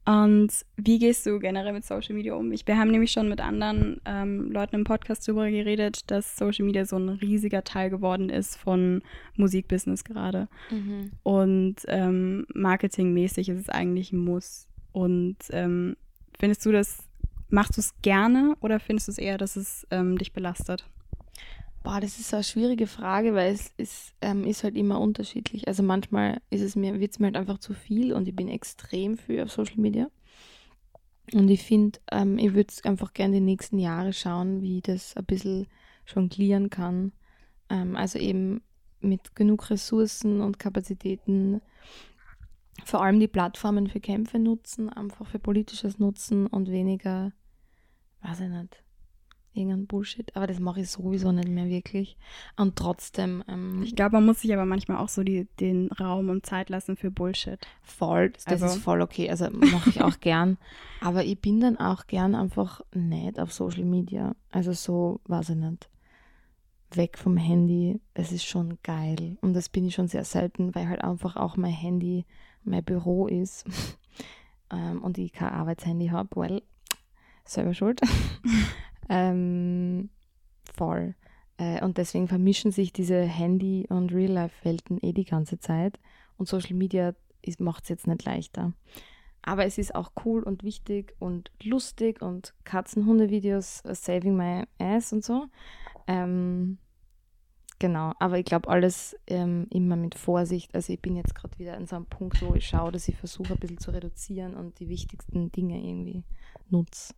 Und 0.05 0.51
wie 0.77 0.99
gehst 0.99 1.25
du 1.25 1.39
generell 1.39 1.73
mit 1.73 1.83
Social 1.83 2.15
Media 2.15 2.35
um? 2.35 2.51
Ich, 2.51 2.67
wir 2.67 2.77
haben 2.77 2.91
nämlich 2.91 3.11
schon 3.11 3.27
mit 3.27 3.41
anderen 3.41 4.01
ähm, 4.05 4.51
Leuten 4.51 4.75
im 4.75 4.83
Podcast 4.83 5.27
darüber 5.27 5.49
geredet, 5.49 6.11
dass 6.11 6.37
Social 6.37 6.65
Media 6.65 6.85
so 6.85 6.97
ein 6.97 7.09
riesiger 7.09 7.63
Teil 7.63 7.89
geworden 7.89 8.29
ist 8.29 8.55
von 8.55 9.01
Musikbusiness 9.35 10.03
gerade. 10.03 10.47
Mhm. 10.69 11.11
Und 11.23 11.75
ähm, 11.87 12.45
marketingmäßig 12.53 13.49
ist 13.49 13.61
es 13.61 13.69
eigentlich 13.69 14.11
ein 14.11 14.19
Muss. 14.19 14.67
Und 14.91 15.37
ähm, 15.49 15.97
findest 16.37 16.63
du 16.65 16.71
das, 16.71 16.99
machst 17.49 17.77
du 17.77 17.81
es 17.81 17.99
gerne 18.03 18.55
oder 18.59 18.79
findest 18.79 19.07
du 19.07 19.11
es 19.11 19.17
eher, 19.17 19.39
dass 19.39 19.55
es 19.55 19.87
ähm, 19.89 20.19
dich 20.19 20.33
belastet? 20.33 20.85
Boah, 21.85 21.99
das 22.01 22.17
ist 22.17 22.33
eine 22.33 22.43
schwierige 22.43 22.87
Frage, 22.87 23.35
weil 23.35 23.53
es 23.53 23.71
ist, 23.77 24.15
ähm, 24.19 24.43
ist 24.43 24.63
halt 24.63 24.75
immer 24.75 24.99
unterschiedlich. 24.99 25.67
Also 25.67 25.83
manchmal 25.83 26.41
ist 26.49 26.63
es 26.63 26.75
mir, 26.75 26.99
wird 26.99 27.11
es 27.11 27.19
mir 27.19 27.27
halt 27.27 27.37
einfach 27.37 27.59
zu 27.59 27.75
viel 27.75 28.11
und 28.11 28.27
ich 28.27 28.35
bin 28.35 28.47
extrem 28.47 29.19
viel 29.19 29.43
auf 29.43 29.51
Social 29.51 29.77
Media. 29.77 30.09
Und 31.31 31.47
ich 31.47 31.61
finde, 31.61 31.99
ähm, 32.11 32.39
ich 32.39 32.55
würde 32.55 32.73
einfach 32.85 33.13
gerne 33.13 33.35
die 33.35 33.41
nächsten 33.41 33.77
Jahre 33.77 34.13
schauen, 34.13 34.63
wie 34.63 34.77
ich 34.77 34.81
das 34.83 35.15
ein 35.15 35.25
bisschen 35.25 35.67
jonglieren 36.07 36.71
kann. 36.71 37.11
Ähm, 37.69 37.95
also 37.95 38.17
eben 38.17 38.63
mit 38.99 39.35
genug 39.35 39.69
Ressourcen 39.69 40.41
und 40.41 40.57
Kapazitäten 40.57 41.61
vor 42.83 43.03
allem 43.03 43.19
die 43.19 43.27
Plattformen 43.27 43.85
für 43.85 43.99
Kämpfe 43.99 44.39
nutzen, 44.39 44.89
einfach 44.89 45.27
für 45.27 45.37
politisches 45.37 45.99
Nutzen 45.99 46.47
und 46.47 46.71
weniger, 46.71 47.31
weiß 48.23 48.39
ich 48.39 48.49
nicht, 48.49 48.84
irgendein 49.55 49.87
Bullshit. 49.87 50.35
Aber 50.35 50.47
das 50.47 50.59
mache 50.59 50.81
ich 50.81 50.89
sowieso 50.89 51.31
nicht 51.31 51.47
mehr 51.47 51.67
wirklich. 51.67 52.17
Und 52.57 52.75
trotzdem. 52.75 53.43
Ähm, 53.47 53.81
ich 53.83 53.95
glaube, 53.95 54.13
man 54.13 54.25
muss 54.25 54.41
sich 54.41 54.53
aber 54.53 54.65
manchmal 54.65 54.97
auch 54.97 55.09
so 55.09 55.23
die, 55.23 55.47
den 55.59 55.91
Raum 55.91 56.29
und 56.29 56.45
Zeit 56.45 56.69
lassen 56.69 56.95
für 56.95 57.11
Bullshit. 57.11 57.59
Voll, 57.81 58.31
das 58.31 58.47
also. 58.47 58.65
ist 58.65 58.77
voll 58.77 59.01
okay. 59.01 59.29
Also 59.29 59.49
mache 59.51 59.89
ich 59.89 60.01
auch 60.01 60.19
gern. 60.19 60.57
Aber 61.01 61.23
ich 61.23 61.39
bin 61.39 61.59
dann 61.59 61.77
auch 61.77 62.07
gern 62.07 62.35
einfach 62.35 62.81
nicht 62.93 63.39
auf 63.39 63.53
Social 63.53 63.85
Media. 63.85 64.35
Also 64.51 64.73
so, 64.73 65.21
weiß 65.25 65.49
ich 65.49 65.57
nicht. 65.57 65.89
Weg 66.91 67.17
vom 67.17 67.37
Handy. 67.37 67.99
Es 68.13 68.31
ist 68.31 68.45
schon 68.45 68.77
geil. 68.83 69.37
Und 69.41 69.53
das 69.53 69.69
bin 69.69 69.85
ich 69.85 69.95
schon 69.95 70.07
sehr 70.07 70.23
selten, 70.23 70.75
weil 70.75 70.87
halt 70.87 71.03
einfach 71.03 71.35
auch 71.35 71.57
mein 71.57 71.71
Handy 71.71 72.25
mein 72.63 72.83
Büro 72.83 73.27
ist. 73.27 73.65
ähm, 74.71 75.01
und 75.03 75.17
ich 75.17 75.33
kein 75.33 75.49
Arbeitshandy 75.49 76.07
habe. 76.07 76.29
Well, 76.35 76.61
selber 77.45 77.73
schuld. 77.73 78.01
Ähm, 79.09 80.09
voll. 80.75 81.15
Äh, 81.57 81.83
und 81.83 81.97
deswegen 81.97 82.27
vermischen 82.27 82.71
sich 82.71 82.91
diese 82.91 83.21
Handy- 83.21 83.87
und 83.89 84.13
Real-Life-Welten 84.13 84.99
eh 85.01 85.13
die 85.13 85.25
ganze 85.25 85.59
Zeit. 85.59 85.99
Und 86.37 86.47
Social 86.47 86.75
Media 86.75 87.13
macht 87.59 87.83
es 87.83 87.89
jetzt 87.89 88.07
nicht 88.07 88.25
leichter. 88.25 88.73
Aber 89.41 89.65
es 89.65 89.77
ist 89.77 89.93
auch 89.93 90.11
cool 90.25 90.41
und 90.41 90.63
wichtig 90.63 91.15
und 91.19 91.51
lustig 91.61 92.21
und 92.21 92.55
Katzen-Hunde-Videos, 92.63 93.83
uh, 93.87 93.93
Saving 93.93 94.35
My 94.35 94.63
Ass 94.79 95.13
und 95.13 95.23
so. 95.23 95.45
Ähm, 96.07 96.79
genau, 97.77 98.13
aber 98.19 98.39
ich 98.39 98.45
glaube, 98.45 98.69
alles 98.69 99.15
ähm, 99.27 99.67
immer 99.69 99.97
mit 99.97 100.15
Vorsicht. 100.15 100.73
Also 100.73 100.93
ich 100.93 100.99
bin 100.99 101.15
jetzt 101.15 101.35
gerade 101.35 101.57
wieder 101.59 101.77
an 101.77 101.85
so 101.85 101.95
einem 101.95 102.07
Punkt, 102.07 102.41
wo 102.41 102.55
ich 102.55 102.65
schaue, 102.65 102.91
dass 102.91 103.07
ich 103.07 103.17
versuche, 103.17 103.53
ein 103.53 103.59
bisschen 103.59 103.77
zu 103.77 103.91
reduzieren 103.91 104.55
und 104.55 104.79
die 104.79 104.89
wichtigsten 104.89 105.51
Dinge 105.51 105.77
irgendwie 105.77 106.23
nutze, 106.71 107.13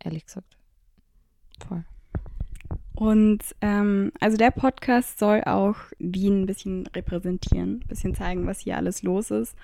ehrlich 0.00 0.26
gesagt. 0.26 0.57
Voll. 1.66 1.84
Und 2.94 3.44
ähm, 3.60 4.12
also 4.20 4.36
der 4.36 4.50
Podcast 4.50 5.20
soll 5.20 5.42
auch 5.44 5.76
Wien 5.98 6.42
ein 6.42 6.46
bisschen 6.46 6.86
repräsentieren, 6.88 7.76
ein 7.76 7.88
bisschen 7.88 8.14
zeigen, 8.14 8.46
was 8.46 8.60
hier 8.60 8.76
alles 8.76 9.02
los 9.02 9.30
ist. 9.30 9.54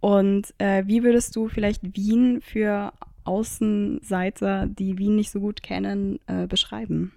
Und 0.00 0.54
äh, 0.58 0.84
wie 0.86 1.02
würdest 1.02 1.34
du 1.34 1.48
vielleicht 1.48 1.96
Wien 1.96 2.40
für 2.40 2.92
Außenseiter, 3.24 4.66
die 4.66 4.98
Wien 4.98 5.16
nicht 5.16 5.30
so 5.30 5.40
gut 5.40 5.62
kennen, 5.64 6.20
äh, 6.28 6.46
beschreiben? 6.46 7.12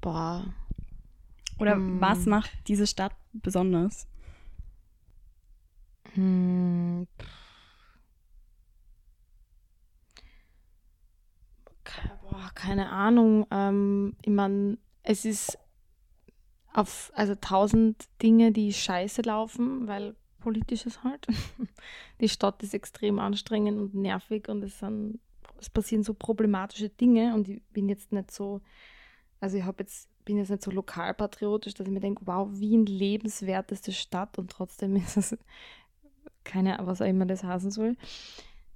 Boah. 0.00 0.44
Oder 1.58 1.74
hm. 1.74 2.00
was 2.00 2.26
macht 2.26 2.52
diese 2.68 2.86
Stadt 2.86 3.12
besonders? 3.32 4.06
Hm. 6.14 7.08
Boah, 12.22 12.50
keine 12.54 12.90
Ahnung. 12.90 13.46
Ähm, 13.50 14.14
ich 14.22 14.32
meine, 14.32 14.78
es 15.02 15.24
ist 15.24 15.58
auf, 16.72 17.10
also 17.14 17.34
tausend 17.34 18.08
Dinge, 18.22 18.52
die 18.52 18.72
scheiße 18.72 19.22
laufen, 19.22 19.88
weil 19.88 20.14
politisches 20.40 21.02
halt. 21.02 21.26
Die 22.20 22.28
Stadt 22.28 22.62
ist 22.62 22.74
extrem 22.74 23.18
anstrengend 23.18 23.78
und 23.78 23.94
nervig 23.94 24.48
und 24.48 24.62
es 24.62 24.78
sind, 24.78 25.18
es 25.60 25.68
passieren 25.70 26.02
so 26.02 26.14
problematische 26.14 26.88
Dinge 26.88 27.34
und 27.34 27.48
ich 27.48 27.62
bin 27.72 27.88
jetzt 27.88 28.12
nicht 28.12 28.30
so, 28.30 28.60
also 29.40 29.56
ich 29.56 29.64
habe 29.64 29.82
jetzt, 29.82 30.08
bin 30.24 30.36
jetzt 30.36 30.50
nicht 30.50 30.62
so 30.62 30.70
lokalpatriotisch, 30.70 31.74
dass 31.74 31.86
ich 31.86 31.92
mir 31.92 32.00
denke, 32.00 32.26
wow, 32.26 32.48
Wien 32.52 32.86
lebenswerteste 32.86 33.92
Stadt 33.92 34.38
und 34.38 34.50
trotzdem 34.50 34.96
ist 35.04 35.16
es 35.16 35.36
keine, 36.44 36.78
was 36.82 37.02
auch 37.02 37.06
immer 37.06 37.26
das 37.26 37.44
heißen 37.44 37.70
soll 37.70 37.96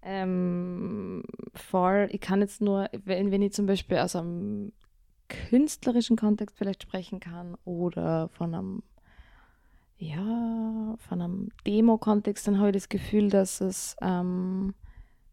ähm, 0.03 1.23
voll. 1.55 2.09
Ich 2.11 2.21
kann 2.21 2.41
jetzt 2.41 2.61
nur, 2.61 2.89
wenn, 3.05 3.31
wenn 3.31 3.43
ich 3.43 3.53
zum 3.53 3.67
Beispiel 3.67 3.99
aus 3.99 4.17
einem 4.17 4.73
künstlerischen 5.29 6.17
Kontext 6.17 6.59
vielleicht 6.59 6.83
sprechen 6.83 7.21
kann 7.21 7.57
oder 7.65 8.29
von 8.31 8.55
einem, 8.55 8.83
ja, 9.97 10.95
von 10.99 11.23
einem 11.23 11.49
Demo-Kontext, 11.67 12.47
dann 12.47 12.59
habe 12.59 12.71
ich 12.71 12.75
das 12.75 12.89
Gefühl, 12.89 13.29
dass 13.29 13.61
es 13.61 13.97
ähm, 14.03 14.75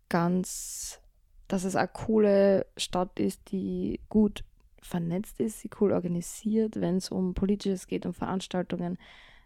ganz, 0.07 1.01
dass 1.47 1.63
es 1.63 1.75
eine 1.75 1.87
coole 1.87 2.65
Stadt 2.77 3.19
ist, 3.19 3.51
die 3.51 3.99
gut 4.07 4.43
vernetzt 4.81 5.39
ist, 5.39 5.59
sie 5.59 5.69
cool 5.81 5.91
organisiert, 5.91 6.79
wenn 6.79 6.97
es 6.97 7.09
um 7.09 7.33
Politisches 7.33 7.87
geht, 7.87 8.05
um 8.05 8.13
Veranstaltungen. 8.13 8.97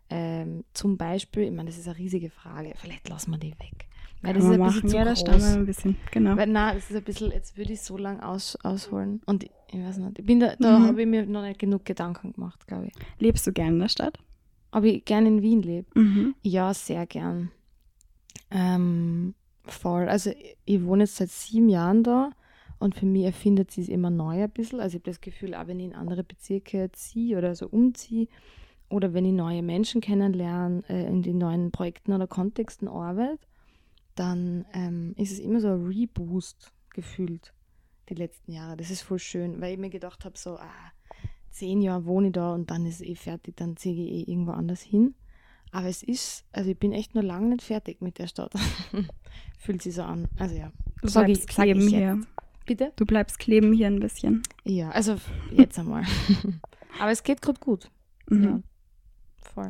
Ähm, 0.09 0.65
zum 0.73 0.97
Beispiel, 0.97 1.43
ich 1.43 1.51
meine, 1.51 1.69
das 1.69 1.79
ist 1.79 1.87
eine 1.87 1.97
riesige 1.97 2.29
Frage, 2.29 2.73
vielleicht 2.75 3.09
lassen 3.09 3.31
wir 3.31 3.39
die 3.39 3.57
weg. 3.59 3.87
Weil 4.23 4.35
das 4.35 4.45
ist 4.45 4.51
ein 4.51 4.63
bisschen 4.63 4.87
zu 4.87 4.95
ja, 4.95 5.03
groß. 5.03 5.23
ein 5.27 5.65
bisschen, 5.65 5.97
genau. 6.11 6.37
Weil, 6.37 6.47
nein, 6.47 6.75
das 6.75 6.89
ist 6.89 6.95
ein 6.95 7.03
bisschen, 7.03 7.31
jetzt 7.31 7.57
würde 7.57 7.73
ich 7.73 7.81
so 7.81 7.97
lang 7.97 8.21
aus, 8.21 8.57
ausholen. 8.63 9.21
Und 9.25 9.43
ich, 9.43 9.51
ich 9.67 9.83
weiß 9.83 9.97
nicht, 9.97 10.19
ich 10.19 10.25
bin 10.25 10.39
da, 10.39 10.55
da 10.57 10.79
mhm. 10.79 10.87
habe 10.87 11.01
ich 11.01 11.07
mir 11.07 11.25
noch 11.25 11.41
nicht 11.41 11.59
genug 11.59 11.83
Gedanken 11.83 12.31
gemacht, 12.31 12.65
glaube 12.65 12.87
ich. 12.87 12.93
Lebst 13.19 13.45
du 13.45 13.51
gern 13.51 13.73
in 13.73 13.79
der 13.79 13.89
Stadt? 13.89 14.17
Ob 14.71 14.85
ich 14.85 15.03
gern 15.03 15.25
in 15.25 15.41
Wien 15.41 15.61
lebe? 15.61 15.87
Mhm. 15.99 16.35
Ja, 16.41 16.73
sehr 16.73 17.05
gern. 17.05 17.51
Ähm, 18.49 19.35
voll. 19.65 20.07
Also 20.07 20.31
ich 20.63 20.83
wohne 20.85 21.03
jetzt 21.03 21.17
seit 21.17 21.29
sieben 21.29 21.67
Jahren 21.67 22.03
da 22.03 22.31
Und 22.79 22.95
für 22.95 23.05
mich 23.05 23.23
erfindet 23.23 23.71
sie 23.71 23.81
es 23.81 23.89
immer 23.89 24.09
neu 24.09 24.43
ein 24.43 24.49
bisschen. 24.49 24.79
Also 24.79 24.95
ich 24.95 25.01
habe 25.01 25.11
das 25.11 25.21
Gefühl, 25.21 25.53
auch 25.53 25.67
wenn 25.67 25.79
ich 25.79 25.87
in 25.87 25.95
andere 25.95 26.23
Bezirke 26.23 26.89
ziehe 26.93 27.37
oder 27.37 27.55
so 27.55 27.67
umziehe 27.67 28.27
oder 28.89 29.13
wenn 29.13 29.25
ich 29.25 29.33
neue 29.33 29.63
Menschen 29.63 30.01
kennenlerne, 30.01 30.83
äh, 30.87 31.07
in 31.07 31.23
den 31.23 31.37
neuen 31.39 31.71
Projekten 31.71 32.13
oder 32.13 32.27
Kontexten 32.27 32.87
arbeite, 32.87 33.39
dann 34.15 34.65
ähm, 34.73 35.13
ist 35.17 35.31
es 35.31 35.39
immer 35.39 35.59
so 35.59 35.69
ein 35.69 35.85
Reboost 35.85 36.71
gefühlt, 36.91 37.53
die 38.09 38.15
letzten 38.15 38.51
Jahre. 38.51 38.77
Das 38.77 38.91
ist 38.91 39.01
voll 39.01 39.19
schön, 39.19 39.61
weil 39.61 39.73
ich 39.73 39.79
mir 39.79 39.89
gedacht 39.89 40.25
habe, 40.25 40.37
so, 40.37 40.57
ah, 40.57 40.91
zehn 41.51 41.81
Jahre 41.81 42.05
wohne 42.05 42.27
ich 42.27 42.33
da 42.33 42.53
und 42.53 42.69
dann 42.71 42.85
ist 42.85 42.95
es 42.95 43.07
eh 43.07 43.15
fertig, 43.15 43.55
dann 43.57 43.77
ziehe 43.77 43.93
ich 43.93 44.27
eh 44.27 44.31
irgendwo 44.31 44.51
anders 44.51 44.81
hin. 44.81 45.15
Aber 45.71 45.87
es 45.87 46.03
ist, 46.03 46.45
also 46.51 46.69
ich 46.69 46.77
bin 46.77 46.93
echt 46.93 47.15
noch 47.15 47.23
lange 47.23 47.49
nicht 47.49 47.63
fertig 47.63 47.99
mit 48.01 48.19
der 48.19 48.27
Stadt. 48.27 48.53
Fühlt 49.57 49.81
sich 49.81 49.95
so 49.95 50.03
an. 50.03 50.27
Also 50.37 50.55
ja. 50.55 50.71
Du 51.01 51.07
sag 51.07 51.25
bleibst 51.25 51.43
ich, 51.43 51.49
kleben 51.49 51.87
hier. 51.87 52.21
Bitte? 52.65 52.93
Du 52.95 53.05
bleibst 53.05 53.39
kleben 53.39 53.73
hier 53.73 53.87
ein 53.87 53.99
bisschen. 53.99 54.43
Ja, 54.63 54.91
also 54.91 55.17
jetzt 55.51 55.77
einmal. 55.79 56.03
Aber 56.99 57.11
es 57.11 57.23
geht 57.23 57.41
gerade 57.41 57.59
gut. 57.59 57.89
Mhm. 58.29 58.43
Ja. 58.43 58.61
Voll. 59.53 59.69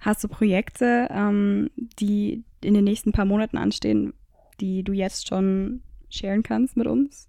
Hast 0.00 0.24
du 0.24 0.28
Projekte, 0.28 1.08
ähm, 1.10 1.70
die 1.98 2.44
in 2.62 2.74
den 2.74 2.84
nächsten 2.84 3.12
paar 3.12 3.24
Monaten 3.24 3.58
anstehen, 3.58 4.14
die 4.60 4.82
du 4.82 4.92
jetzt 4.92 5.28
schon 5.28 5.82
sharen 6.08 6.42
kannst 6.42 6.76
mit 6.76 6.86
uns? 6.86 7.28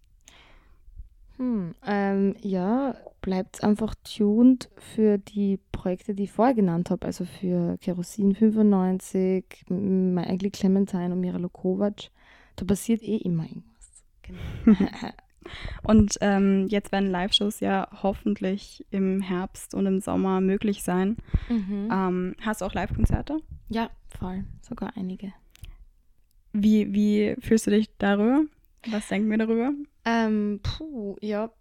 Hm, 1.37 1.73
ähm, 1.85 2.35
ja, 2.41 2.95
bleibt 3.21 3.63
einfach 3.63 3.95
tuned 4.03 4.69
für 4.77 5.17
die 5.17 5.59
Projekte, 5.71 6.13
die 6.13 6.23
ich 6.23 6.31
vorher 6.31 6.55
genannt 6.55 6.89
habe, 6.89 7.05
also 7.05 7.25
für 7.25 7.77
Kerosin 7.77 8.35
95, 8.35 9.65
My 9.69 10.23
Ugly 10.29 10.51
Clementine 10.51 11.13
und 11.13 11.21
Mira 11.21 11.39
Kovac. 11.51 12.09
Da 12.55 12.65
passiert 12.65 13.01
eh 13.03 13.17
immer 13.17 13.43
irgendwas. 13.43 14.03
Genau. 14.21 14.89
und 15.83 16.17
ähm, 16.21 16.67
jetzt 16.69 16.91
werden 16.91 17.11
Live-Shows 17.11 17.59
ja 17.59 17.87
hoffentlich 18.03 18.85
im 18.91 19.21
Herbst 19.21 19.73
und 19.73 19.85
im 19.85 19.99
Sommer 19.99 20.41
möglich 20.41 20.83
sein. 20.83 21.17
Mhm. 21.49 21.89
Ähm, 21.91 22.35
hast 22.41 22.61
du 22.61 22.65
auch 22.65 22.73
Live-Konzerte? 22.73 23.39
Ja, 23.69 23.89
voll. 24.07 24.45
Sogar 24.61 24.93
einige. 24.95 25.33
Wie, 26.53 26.93
wie 26.93 27.35
fühlst 27.39 27.67
du 27.67 27.71
dich 27.71 27.89
darüber? 27.97 28.43
Was 28.89 29.07
denken 29.07 29.29
wir 29.29 29.37
darüber? 29.37 29.71
Ähm, 30.05 30.59
puh, 30.63 31.17
ja, 31.21 31.51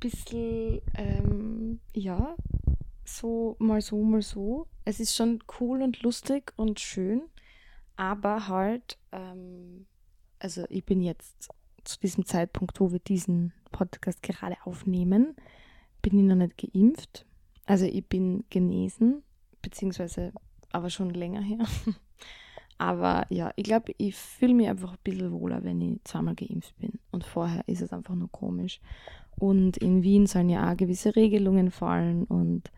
bisschen, 0.00 0.80
ähm, 0.94 1.80
ja, 1.94 2.34
so 3.04 3.56
mal 3.58 3.80
so, 3.80 4.02
mal 4.02 4.22
so. 4.22 4.66
Es 4.84 4.98
ist 4.98 5.14
schon 5.14 5.42
cool 5.60 5.82
und 5.82 6.02
lustig 6.02 6.52
und 6.56 6.80
schön, 6.80 7.22
aber 7.96 8.48
halt, 8.48 8.98
ähm, 9.12 9.86
also 10.38 10.64
ich 10.68 10.84
bin 10.84 11.02
jetzt 11.02 11.50
zu 11.84 11.98
diesem 12.00 12.24
Zeitpunkt, 12.24 12.80
wo 12.80 12.92
wir 12.92 12.98
diesen 12.98 13.52
Podcast 13.72 14.22
gerade 14.22 14.56
aufnehmen, 14.64 15.34
bin 16.02 16.18
ich 16.18 16.24
noch 16.24 16.36
nicht 16.36 16.56
geimpft. 16.58 17.26
Also 17.66 17.84
ich 17.84 18.06
bin 18.06 18.44
genesen, 18.50 19.22
beziehungsweise 19.62 20.32
aber 20.72 20.90
schon 20.90 21.10
länger 21.10 21.42
her. 21.42 21.66
Aber 22.78 23.26
ja, 23.28 23.52
ich 23.56 23.64
glaube, 23.64 23.92
ich 23.98 24.16
fühle 24.16 24.54
mich 24.54 24.66
einfach 24.66 24.92
ein 24.92 24.98
bisschen 25.04 25.32
wohler, 25.32 25.62
wenn 25.64 25.82
ich 25.82 26.02
zweimal 26.04 26.34
geimpft 26.34 26.78
bin. 26.78 26.98
Und 27.10 27.24
vorher 27.24 27.62
ist 27.66 27.82
es 27.82 27.92
einfach 27.92 28.14
nur 28.14 28.30
komisch. 28.32 28.80
Und 29.36 29.76
in 29.76 30.02
Wien 30.02 30.26
sollen 30.26 30.48
ja 30.48 30.72
auch 30.72 30.76
gewisse 30.78 31.14
Regelungen 31.14 31.70
fallen 31.70 32.24
und 32.24 32.70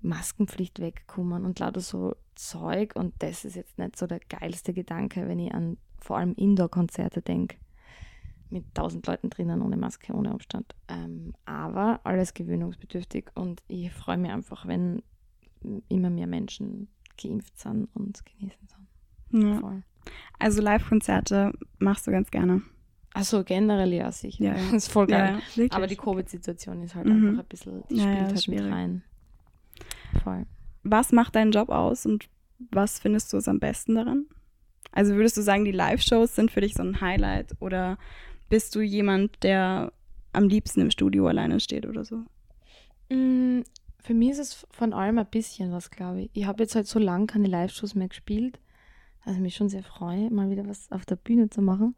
Maskenpflicht 0.00 0.78
wegkommen 0.78 1.44
und 1.44 1.58
lauter 1.58 1.80
so 1.80 2.14
Zeug. 2.36 2.94
Und 2.94 3.14
das 3.18 3.44
ist 3.44 3.56
jetzt 3.56 3.78
nicht 3.78 3.96
so 3.96 4.06
der 4.06 4.20
geilste 4.20 4.72
Gedanke, 4.72 5.26
wenn 5.26 5.40
ich 5.40 5.52
an 5.52 5.76
vor 5.98 6.18
allem 6.18 6.34
Indoor-Konzerte 6.34 7.20
denke. 7.20 7.56
Mit 8.52 8.74
tausend 8.74 9.06
Leuten 9.06 9.30
drinnen, 9.30 9.62
ohne 9.62 9.76
Maske, 9.76 10.12
ohne 10.12 10.30
Abstand. 10.30 10.74
Ähm, 10.88 11.32
aber 11.46 12.00
alles 12.04 12.34
gewöhnungsbedürftig 12.34 13.30
und 13.34 13.62
ich 13.66 13.90
freue 13.90 14.18
mich 14.18 14.30
einfach, 14.30 14.66
wenn 14.66 15.02
immer 15.88 16.10
mehr 16.10 16.26
Menschen 16.26 16.88
geimpft 17.20 17.58
sind 17.58 17.88
und 17.94 18.24
genießen 18.26 18.68
sind. 18.68 19.44
Ja. 19.44 19.82
Also 20.38 20.60
Live-Konzerte 20.60 21.52
machst 21.78 22.06
du 22.06 22.10
ganz 22.10 22.30
gerne. 22.30 22.62
Achso, 23.14 23.44
generell 23.44 23.92
ja, 23.92 24.10
sicher. 24.10 24.44
Ja, 24.44 24.54
ja. 24.54 24.62
Das 24.72 24.84
ist 24.84 24.92
voll 24.92 25.06
geil. 25.06 25.40
Ja, 25.54 25.66
Aber 25.70 25.86
die 25.86 25.96
Covid-Situation 25.96 26.82
ist 26.82 26.94
halt 26.94 27.06
mhm. 27.06 27.28
einfach 27.28 27.42
ein 27.42 27.48
bisschen, 27.48 27.82
die 27.88 28.00
spielt 28.00 28.18
halt 28.18 28.42
schwierig. 28.42 28.64
mit 28.64 28.72
rein. 28.72 29.02
Voll. 30.22 30.46
Was 30.82 31.12
macht 31.12 31.36
deinen 31.36 31.52
Job 31.52 31.68
aus 31.68 32.06
und 32.06 32.28
was 32.70 32.98
findest 32.98 33.32
du 33.32 33.36
es 33.38 33.48
am 33.48 33.60
besten 33.60 33.94
daran? 33.94 34.26
Also 34.92 35.14
würdest 35.14 35.36
du 35.36 35.42
sagen, 35.42 35.64
die 35.64 35.72
Live-Shows 35.72 36.34
sind 36.34 36.50
für 36.50 36.60
dich 36.60 36.74
so 36.74 36.82
ein 36.82 37.00
Highlight 37.00 37.54
oder 37.60 37.98
bist 38.52 38.74
du 38.74 38.80
jemand, 38.82 39.42
der 39.42 39.92
am 40.32 40.48
liebsten 40.48 40.82
im 40.82 40.90
Studio 40.90 41.26
alleine 41.26 41.58
steht 41.58 41.86
oder 41.86 42.04
so? 42.04 42.16
Mm, 43.08 43.62
für 43.98 44.14
mich 44.14 44.30
ist 44.30 44.38
es 44.38 44.66
von 44.70 44.92
allem 44.92 45.18
ein 45.18 45.26
bisschen 45.26 45.72
was, 45.72 45.90
glaube 45.90 46.22
ich. 46.22 46.30
Ich 46.34 46.46
habe 46.46 46.62
jetzt 46.62 46.74
halt 46.74 46.86
so 46.86 46.98
lange 46.98 47.26
keine 47.26 47.48
Live-Shows 47.48 47.94
mehr 47.94 48.08
gespielt 48.08 48.58
also 49.24 49.40
mich 49.40 49.54
schon 49.54 49.68
sehr 49.68 49.82
freue, 49.82 50.30
mal 50.30 50.50
wieder 50.50 50.66
was 50.66 50.90
auf 50.90 51.04
der 51.04 51.16
Bühne 51.16 51.48
zu 51.48 51.62
machen. 51.62 51.94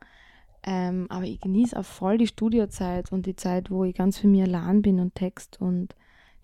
Ähm, 0.63 1.07
aber 1.11 1.25
ich 1.25 1.41
genieße 1.41 1.79
auch 1.79 1.85
voll 1.85 2.19
die 2.19 2.27
Studiozeit 2.27 3.13
und 3.13 3.27
die 3.27 3.37
Zeit, 3.37 3.71
wo 3.71 3.85
ich 3.85 3.95
ganz 3.95 4.19
für 4.19 4.29
mich 4.29 4.43
allein 4.43 4.83
bin 4.83 4.99
und 4.99 5.15
Text 5.15 5.61
und 5.61 5.95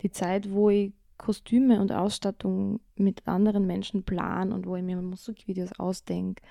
die 0.01 0.11
Zeit, 0.11 0.51
wo 0.51 0.69
ich 0.69 0.93
Kostüme 1.17 1.79
und 1.79 1.91
Ausstattung 1.91 2.79
mit 2.95 3.27
anderen 3.27 3.65
Menschen 3.67 4.03
plan 4.03 4.51
und 4.51 4.65
wo 4.65 4.75
ich 4.75 4.83
mir 4.83 4.99
Musikvideos 5.01 5.71
ausdenke 5.79 6.41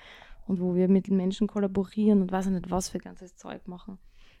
und 0.47 0.59
wo 0.59 0.75
wir 0.75 0.87
mit 0.87 1.07
den 1.07 1.17
Menschen 1.17 1.47
kollaborieren 1.47 2.21
und 2.21 2.31
weiß 2.31 2.47
nicht, 2.47 2.69
was 2.69 2.89
für 2.89 2.99
ganzes 2.99 3.35
Zeug 3.35 3.67
machen. 3.67 3.97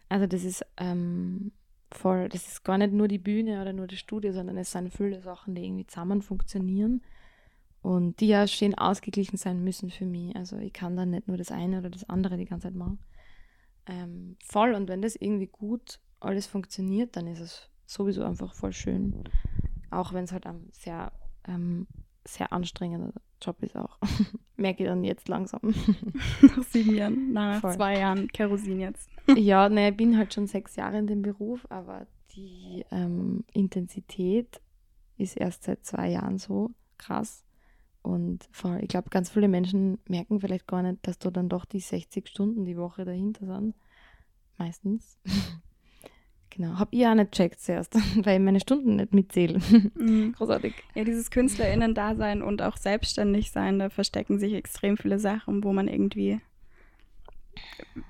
Also 0.09 0.27
das 0.27 0.43
ist 0.43 0.65
ähm, 0.77 1.51
voll, 1.91 2.29
das 2.29 2.47
ist 2.47 2.63
gar 2.63 2.77
nicht 2.77 2.93
nur 2.93 3.07
die 3.07 3.17
Bühne 3.17 3.61
oder 3.61 3.73
nur 3.73 3.87
das 3.87 3.99
Studio, 3.99 4.33
sondern 4.33 4.57
es 4.57 4.71
sind 4.71 4.93
viele 4.93 5.21
Sachen, 5.21 5.55
die 5.55 5.65
irgendwie 5.65 5.87
zusammen 5.87 6.21
funktionieren 6.21 7.01
und 7.81 8.19
die 8.19 8.27
ja 8.27 8.47
schön 8.47 8.75
ausgeglichen 8.77 9.37
sein 9.37 9.63
müssen 9.63 9.89
für 9.89 10.05
mich. 10.05 10.35
Also 10.35 10.57
ich 10.57 10.73
kann 10.73 10.95
dann 10.95 11.11
nicht 11.11 11.27
nur 11.27 11.37
das 11.37 11.51
eine 11.51 11.79
oder 11.79 11.89
das 11.89 12.09
andere 12.09 12.37
die 12.37 12.45
ganze 12.45 12.67
Zeit 12.67 12.75
machen. 12.75 12.99
Ähm, 13.87 14.37
voll. 14.43 14.73
Und 14.73 14.87
wenn 14.87 15.01
das 15.01 15.15
irgendwie 15.15 15.47
gut 15.47 15.99
alles 16.19 16.45
funktioniert, 16.45 17.15
dann 17.15 17.27
ist 17.27 17.39
es 17.39 17.69
sowieso 17.85 18.23
einfach 18.23 18.53
voll 18.53 18.73
schön. 18.73 19.23
Auch 19.89 20.13
wenn 20.13 20.25
es 20.25 20.31
halt 20.31 20.45
ein 20.45 20.69
sehr, 20.71 21.11
ähm, 21.47 21.87
sehr 22.25 22.53
anstrengender 22.53 23.13
Job 23.41 23.61
ist 23.63 23.75
auch. 23.75 23.97
Merke 24.61 24.83
ich 24.83 24.89
dann 24.89 25.03
jetzt 25.03 25.27
langsam. 25.27 25.61
nach 26.41 26.63
sieben 26.63 26.95
Jahren, 26.95 27.33
nach 27.33 27.59
voll. 27.61 27.73
zwei 27.73 27.99
Jahren 27.99 28.27
Kerosin 28.27 28.79
jetzt. 28.79 29.09
ja, 29.35 29.67
ne, 29.69 29.89
ich 29.89 29.97
bin 29.97 30.17
halt 30.17 30.33
schon 30.33 30.47
sechs 30.47 30.75
Jahre 30.75 30.99
in 30.99 31.07
dem 31.07 31.21
Beruf, 31.21 31.65
aber 31.69 32.07
die 32.35 32.85
ähm, 32.91 33.43
Intensität 33.53 34.61
ist 35.17 35.37
erst 35.37 35.63
seit 35.63 35.85
zwei 35.85 36.09
Jahren 36.09 36.37
so 36.37 36.71
krass. 36.97 37.43
Und 38.03 38.47
voll, 38.51 38.79
ich 38.81 38.87
glaube, 38.87 39.09
ganz 39.09 39.29
viele 39.29 39.47
Menschen 39.47 39.99
merken 40.07 40.39
vielleicht 40.39 40.67
gar 40.67 40.81
nicht, 40.81 41.05
dass 41.05 41.19
da 41.19 41.29
dann 41.29 41.49
doch 41.49 41.65
die 41.65 41.79
60 41.79 42.27
Stunden 42.27 42.65
die 42.65 42.77
Woche 42.77 43.05
dahinter 43.05 43.45
sind. 43.45 43.75
Meistens. 44.57 45.19
Genau. 46.51 46.77
Hab 46.77 46.89
ich 46.91 47.05
auch 47.07 47.15
nicht 47.15 47.31
checkt 47.31 47.59
zuerst, 47.59 47.95
weil 48.25 48.39
ich 48.39 48.45
meine 48.45 48.59
Stunden 48.59 48.97
nicht 48.97 49.13
mitzähle. 49.13 49.59
Mhm. 49.95 50.33
Großartig. 50.37 50.75
Ja, 50.93 51.03
dieses 51.03 51.31
KünstlerInnen-Dasein 51.31 52.41
und 52.43 52.61
auch 52.61 52.77
selbstständig 52.77 53.51
sein, 53.51 53.79
da 53.79 53.89
verstecken 53.89 54.39
sich 54.39 54.53
extrem 54.53 54.97
viele 54.97 55.17
Sachen, 55.17 55.63
wo 55.63 55.73
man 55.73 55.87
irgendwie 55.87 56.39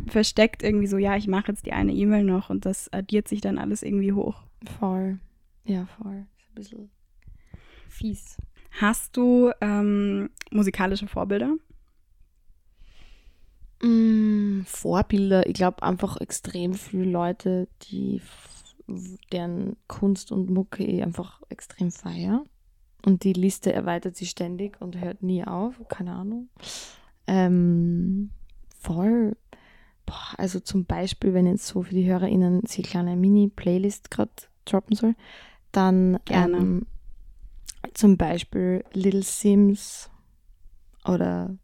versteckt 0.07 0.63
irgendwie 0.63 0.87
so, 0.87 0.97
ja, 0.97 1.15
ich 1.15 1.27
mache 1.27 1.51
jetzt 1.51 1.65
die 1.65 1.73
eine 1.73 1.93
E-Mail 1.93 2.23
noch 2.23 2.49
und 2.49 2.65
das 2.65 2.91
addiert 2.93 3.27
sich 3.27 3.41
dann 3.41 3.57
alles 3.57 3.81
irgendwie 3.83 4.13
hoch. 4.13 4.43
Voll. 4.79 5.19
Ja, 5.63 5.87
voll. 5.97 6.25
Ist 6.37 6.49
ein 6.49 6.55
bisschen 6.55 6.91
fies. 7.87 8.37
Hast 8.79 9.17
du 9.17 9.51
ähm, 9.61 10.29
musikalische 10.51 11.07
Vorbilder? 11.07 11.55
Mm, 13.81 14.61
Vorbilder, 14.65 15.47
ich 15.47 15.53
glaube 15.53 15.83
einfach 15.83 16.17
extrem 16.17 16.73
viele 16.73 17.05
Leute, 17.05 17.67
die 17.83 18.21
deren 19.31 19.77
Kunst 19.87 20.31
und 20.31 20.49
Mucke 20.49 20.83
ich 20.83 21.01
einfach 21.01 21.41
extrem 21.49 21.91
feier. 21.91 22.43
Und 23.05 23.23
die 23.23 23.33
Liste 23.33 23.73
erweitert 23.73 24.15
sich 24.15 24.29
ständig 24.29 24.79
und 24.79 24.99
hört 24.99 25.23
nie 25.23 25.43
auf, 25.43 25.75
keine 25.87 26.13
Ahnung. 26.13 26.49
Ähm, 27.25 28.29
voll. 28.79 29.35
Boah, 30.05 30.35
also 30.37 30.59
zum 30.59 30.85
Beispiel, 30.85 31.33
wenn 31.33 31.47
jetzt 31.47 31.65
so 31.65 31.83
für 31.83 31.95
die 31.95 32.05
HörerInnen 32.05 32.61
sie 32.67 32.83
kleine 32.83 33.15
Mini-Playlist 33.15 34.11
gerade 34.11 34.31
droppen 34.65 34.95
soll, 34.95 35.15
dann 35.71 36.19
Gerne. 36.25 36.57
Ähm, 36.57 36.85
zum 37.93 38.17
Beispiel 38.17 38.83
Little 38.93 39.23
Sims 39.23 40.11
oder 41.05 41.57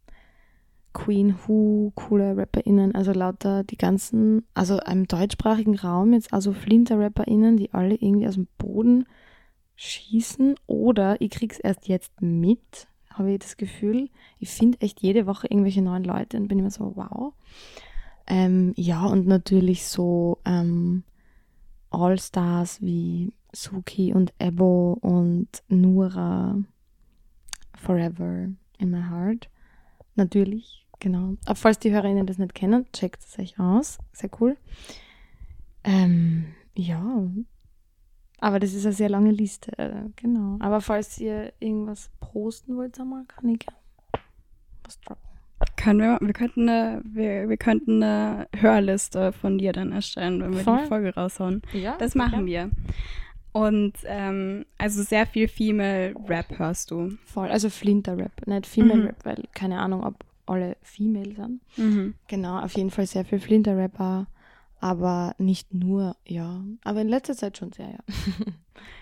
Queen 0.98 1.36
Who, 1.46 1.92
coole 1.94 2.36
RapperInnen, 2.36 2.96
also 2.96 3.12
lauter 3.12 3.64
die 3.64 3.78
ganzen, 3.78 4.48
also 4.56 4.80
im 4.80 5.08
deutschsprachigen 5.08 5.78
Raum 5.78 6.12
jetzt 6.14 6.34
also 6.34 6.54
flinter 6.54 7.00
RapperInnen, 7.00 7.56
die 7.56 7.72
alle 7.72 7.94
irgendwie 7.94 8.28
aus 8.28 8.34
dem 8.34 8.48
Boden 8.58 9.06
schießen 9.76 10.56
oder 10.66 11.22
ich 11.22 11.30
krieg's 11.30 11.60
erst 11.60 11.88
jetzt 11.88 12.20
mit, 12.20 12.88
habe 13.12 13.32
ich 13.32 13.40
das 13.40 13.58
Gefühl. 13.58 14.10
Ich 14.40 14.50
finde 14.50 14.82
echt 14.82 15.00
jede 15.04 15.28
Woche 15.28 15.46
irgendwelche 15.46 15.84
neuen 15.84 16.04
Leute 16.04 16.36
und 16.36 16.48
bin 16.48 16.58
immer 16.58 16.72
so, 16.72 16.96
wow. 16.96 17.34
Ähm, 18.26 18.74
ja, 18.76 19.06
und 19.06 19.28
natürlich 19.28 19.86
so 19.86 20.40
ähm, 20.46 21.04
All-Stars 21.92 22.82
wie 22.82 23.34
Suki 23.54 24.16
und 24.16 24.34
Ebo 24.40 24.98
und 25.00 25.62
Nura 25.68 26.58
Forever 27.76 28.48
in 28.80 28.90
my 28.90 29.04
heart. 29.04 29.48
Natürlich, 30.16 30.87
genau. 31.00 31.36
Aber 31.46 31.56
falls 31.56 31.80
die 31.80 31.92
Hörerinnen 31.92 32.26
das 32.28 32.38
nicht 32.38 32.56
kennen, 32.56 32.86
checkt 32.94 33.24
es 33.24 33.38
euch 33.40 33.60
aus. 33.60 33.98
Sehr 34.14 34.30
cool. 34.40 34.58
Ähm, 35.84 36.46
ja. 36.76 37.28
Aber 38.40 38.60
das 38.60 38.74
ist 38.74 38.86
eine 38.86 38.94
sehr 38.94 39.10
lange 39.10 39.32
Liste, 39.32 40.12
genau. 40.16 40.58
Aber 40.60 40.80
falls 40.82 41.18
ihr 41.18 41.54
irgendwas 41.60 42.12
posten 42.20 42.78
wollt, 42.78 43.00
einmal, 43.00 43.26
kann 43.26 43.50
ich 43.50 43.66
was 44.84 45.00
droppen. 45.02 45.24
Können 45.76 46.00
wir, 46.02 46.20
wir 46.22 46.34
könnten 46.34 46.70
eine, 46.70 47.02
wir, 47.04 47.50
wir 47.50 47.58
könnten 47.58 48.04
eine 48.04 48.48
Hörliste 48.56 49.32
von 49.32 49.58
dir 49.58 49.74
dann 49.74 49.92
erstellen, 49.92 50.40
wenn 50.42 50.54
wir 50.54 50.60
Voll. 50.60 50.82
die 50.84 50.88
Folge 50.88 51.16
raushauen. 51.16 51.64
Ja, 51.74 51.98
Das 51.98 52.14
machen 52.14 52.46
wir. 52.46 52.70
Und 53.54 53.94
ähm, 54.06 54.66
also 54.78 55.02
sehr 55.02 55.26
viel 55.26 55.48
Female 55.48 56.14
Rap 56.28 56.60
hörst 56.60 56.92
du. 56.92 57.18
Voll, 57.26 57.48
also 57.50 57.72
Flinter-Rap, 57.72 58.46
nicht 58.46 58.68
Female 58.68 59.00
Mhm. 59.02 59.06
Rap, 59.08 59.26
weil 59.26 59.44
keine 59.56 59.80
Ahnung, 59.80 60.04
ob 60.04 60.14
alle 60.48 60.78
Female 60.82 61.34
sind. 61.36 61.62
Mhm. 61.78 62.14
Genau, 62.28 62.60
auf 62.60 62.74
jeden 62.74 62.90
Fall 62.92 63.06
sehr 63.06 63.26
viel 63.26 63.40
Flinter-Rap 63.40 64.00
auch, 64.00 64.26
aber 64.80 65.34
nicht 65.38 65.74
nur, 65.74 66.16
ja. 66.26 66.62
Aber 66.84 67.02
in 67.02 67.08
letzter 67.10 67.36
Zeit 67.36 67.58
schon 67.58 67.72
sehr, 67.72 67.90
ja. 67.90 68.00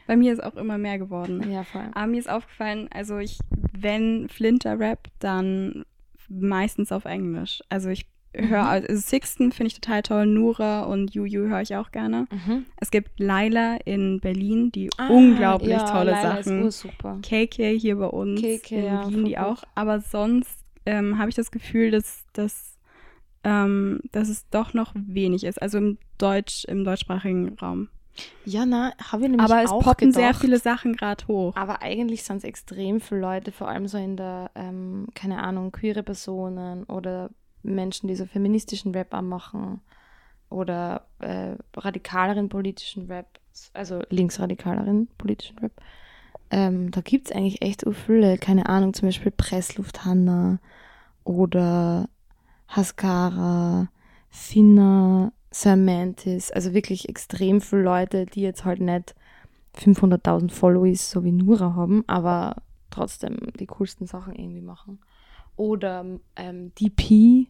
Bei 0.08 0.16
mir 0.16 0.32
ist 0.34 0.44
auch 0.44 0.56
immer 0.56 0.78
mehr 0.78 0.98
geworden. 1.00 1.50
Ja, 1.52 1.64
voll. 1.64 1.90
Aber 1.94 2.08
mir 2.08 2.20
ist 2.20 2.30
aufgefallen, 2.30 2.88
also 2.94 3.18
ich, 3.18 3.40
wenn 3.78 4.30
Flinter 4.30 4.80
Rap, 4.80 5.08
dann 5.20 5.84
meistens 6.30 6.92
auf 6.92 7.06
Englisch. 7.06 7.62
Also 7.70 7.90
ich 7.90 8.06
höre, 8.34 8.64
Mhm. 8.64 8.68
also 8.68 8.96
Sixten 8.98 9.52
finde 9.52 9.68
ich 9.68 9.80
total 9.80 10.02
toll, 10.02 10.26
Nura 10.26 10.84
und 10.84 11.14
Juju 11.14 11.48
höre 11.48 11.62
ich 11.62 11.76
auch 11.76 11.92
gerne. 11.92 12.28
Mhm. 12.32 12.66
Es 12.78 12.92
gibt 12.92 13.20
Laila 13.20 13.78
in 13.86 14.20
Berlin, 14.20 14.72
die 14.72 14.90
Ah, 14.98 15.08
unglaublich 15.08 15.70
ja, 15.70 15.86
tolle 15.92 16.12
Laila 16.12 16.38
Ist 16.40 16.46
Sachen. 16.46 16.64
ursuper. 16.64 17.20
KK 17.22 17.78
hier 17.78 17.96
bei 17.98 18.08
uns 18.08 18.42
KK, 18.42 18.72
in 18.76 18.86
ja, 18.86 19.08
Wien, 19.08 19.14
voll 19.14 19.24
die 19.26 19.38
auch. 19.38 19.64
Aber 19.76 20.00
sonst 20.02 20.65
ähm, 20.86 21.18
habe 21.18 21.30
ich 21.30 21.36
das 21.36 21.52
Gefühl, 21.52 21.92
dass, 21.92 22.26
dass, 22.34 22.78
ähm, 23.44 24.02
dass 24.12 24.30
es 24.30 24.48
doch 24.50 24.74
noch 24.74 24.94
wenig 24.96 25.44
ist. 25.44 25.62
Also 25.62 25.78
im 25.78 25.98
Deutsch, 26.18 26.66
im 26.66 26.84
deutschsprachigen 26.84 27.58
Raum. 27.60 27.90
Ja, 28.46 28.66
na, 28.66 28.94
habe 29.12 29.24
ich 29.24 29.30
nämlich 29.30 29.42
Aber 29.42 29.62
es 29.62 29.72
auch 29.72 29.84
poppen 29.84 30.12
gedacht. 30.12 30.22
sehr 30.22 30.34
viele 30.34 30.60
Sachen 30.60 30.94
gerade 30.94 31.28
hoch. 31.28 31.56
Aber 31.56 31.82
eigentlich 31.82 32.24
sind 32.24 32.38
es 32.38 32.44
extrem 32.44 33.02
viele 33.02 33.22
Leute, 33.22 33.52
vor 33.52 33.68
allem 33.68 33.88
so 33.88 33.98
in 33.98 34.16
der, 34.16 34.52
ähm, 34.56 35.08
keine 35.16 35.44
Ahnung, 35.44 35.72
queere 35.72 36.04
Personen 36.04 36.86
oder 36.86 37.30
Menschen, 37.64 38.08
die 38.08 38.16
so 38.16 38.26
feministischen 38.26 38.94
Rap 38.94 39.14
auch 39.14 39.22
machen 39.22 39.82
oder 40.50 41.08
äh, 41.20 41.56
radikaleren 41.76 42.50
politischen 42.50 43.08
Rap, 43.08 43.28
also 43.74 44.02
linksradikaleren 44.10 45.08
politischen 45.18 45.58
Rap. 45.60 45.74
Ähm, 46.52 46.92
da 46.92 47.02
gibt 47.02 47.28
es 47.30 47.36
eigentlich 47.36 47.62
echt 47.62 47.82
so 47.82 47.92
viele, 47.92 48.38
keine 48.38 48.70
Ahnung, 48.70 48.94
zum 48.94 49.08
Beispiel 49.08 49.32
Pressluft 49.32 50.06
Hanna 50.06 50.60
oder 51.26 52.08
Haskara, 52.70 53.90
Finna, 54.30 55.34
Samantis, 55.52 56.52
also 56.52 56.74
wirklich 56.74 57.10
extrem 57.10 57.60
viele 57.60 57.84
Leute, 57.84 58.26
die 58.26 58.42
jetzt 58.42 58.64
halt 58.64 58.80
nicht 58.80 59.16
500.000 59.76 60.52
Followies 60.52 61.12
so 61.12 61.24
wie 61.24 61.32
Nura 61.32 61.76
haben, 61.76 62.04
aber 62.08 62.62
trotzdem 62.90 63.38
die 63.60 63.66
coolsten 63.66 64.08
Sachen 64.08 64.36
irgendwie 64.36 64.62
machen. 64.62 65.00
Oder 65.58 66.06
ähm, 66.36 66.74
DP, 66.76 67.48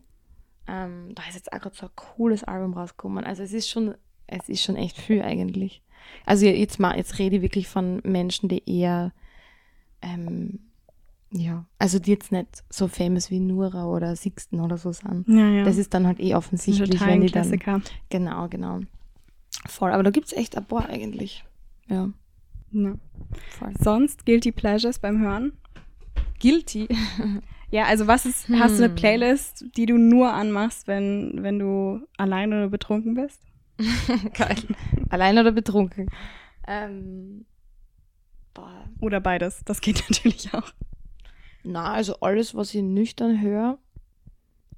ähm, 0.67 1.13
da 1.15 1.23
ist 1.27 1.35
jetzt 1.35 1.53
auch 1.53 1.59
gerade 1.59 1.75
so 1.75 1.85
ein 1.87 1.91
cooles 1.95 2.43
Album 2.43 2.73
rausgekommen. 2.73 3.23
Also 3.23 3.43
es 3.43 3.53
ist 3.53 3.69
schon, 3.69 3.95
es 4.27 4.49
ist 4.49 4.63
schon 4.63 4.75
echt 4.75 4.97
viel 4.97 5.21
eigentlich. 5.21 5.81
Also 6.25 6.45
jetzt 6.45 6.79
jetzt 6.79 7.19
rede 7.19 7.37
ich 7.37 7.41
wirklich 7.41 7.67
von 7.67 8.01
Menschen, 8.03 8.49
die 8.49 8.63
eher, 8.69 9.11
ähm, 10.01 10.59
ja, 11.37 11.65
also 11.79 11.99
die 11.99 12.11
jetzt 12.11 12.31
nicht 12.31 12.63
so 12.69 12.87
famous 12.87 13.29
wie 13.29 13.39
Nura 13.39 13.85
oder 13.87 14.15
Sixten 14.15 14.59
oder 14.61 14.77
so 14.77 14.91
sind. 14.91 15.27
Ja, 15.27 15.49
ja. 15.49 15.63
Das 15.65 15.77
ist 15.77 15.93
dann 15.93 16.07
halt 16.07 16.19
eh 16.19 16.31
ein 16.31 16.37
offensichtlich, 16.37 17.01
wenn 17.01 17.21
die 17.21 17.27
dann 17.27 17.43
Klassiker. 17.43 17.81
Genau, 18.09 18.47
genau. 18.47 18.79
Voll. 19.67 19.91
Aber 19.91 20.03
da 20.03 20.11
gibt 20.11 20.27
es 20.27 20.33
echt 20.33 20.55
ein 20.57 20.65
paar 20.65 20.87
eigentlich. 20.87 21.43
Ja, 21.87 22.09
Ja. 22.71 22.93
voll. 23.59 23.73
Sonst 23.79 24.25
Guilty 24.25 24.51
Pleasures 24.51 24.99
beim 24.99 25.19
Hören? 25.19 25.53
Guilty. 26.39 26.87
Ja, 27.71 27.85
also 27.85 28.05
was 28.07 28.25
ist, 28.25 28.47
hast 28.49 28.77
du 28.79 28.83
eine 28.83 28.89
Hm. 28.93 28.95
Playlist, 28.95 29.65
die 29.75 29.85
du 29.87 29.97
nur 29.97 30.31
anmachst, 30.31 30.87
wenn, 30.87 31.39
wenn 31.41 31.59
du 31.59 31.99
alleine 32.15 32.55
oder 32.57 32.69
betrunken 32.69 33.15
bist? 33.15 33.41
Geil. 34.37 34.55
Allein 35.09 35.37
oder 35.39 35.51
betrunken? 35.51 36.07
Ähm, 36.67 37.45
boah. 38.53 38.87
Oder 39.01 39.19
beides? 39.19 39.61
Das 39.65 39.81
geht 39.81 40.05
natürlich 40.09 40.53
auch. 40.53 40.71
Na, 41.65 41.93
also 41.93 42.19
alles, 42.19 42.53
was 42.55 42.73
ich 42.73 42.81
nüchtern 42.83 43.41
höre 43.41 43.77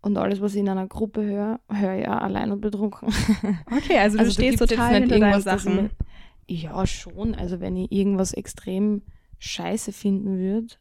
und 0.01 0.17
alles, 0.17 0.39
was 0.41 0.53
ich 0.53 0.61
in 0.61 0.69
einer 0.69 0.87
Gruppe 0.87 1.23
höre, 1.23 1.59
höre 1.69 1.99
ich 1.99 2.07
auch 2.07 2.21
allein 2.21 2.51
und 2.51 2.61
betrunken. 2.61 3.09
Okay, 3.71 3.97
also, 3.99 4.17
Also 4.19 4.19
du 4.19 4.25
da 4.25 4.31
stehst 4.31 4.59
jetzt 4.61 4.69
total 4.69 4.91
nicht 4.91 4.99
hinter 5.11 5.19
deinen 5.19 5.31
irgendwas, 5.33 5.43
das 5.43 5.65
ich 5.65 5.69
Sachen. 5.71 5.83
mir- 5.83 5.89
Ja, 6.49 6.87
schon. 6.87 7.35
Also 7.35 7.59
wenn 7.59 7.75
ich 7.75 7.91
irgendwas 7.91 8.33
extrem 8.33 9.01
scheiße 9.39 9.91
finden 9.91 10.37
würde, 10.37 10.75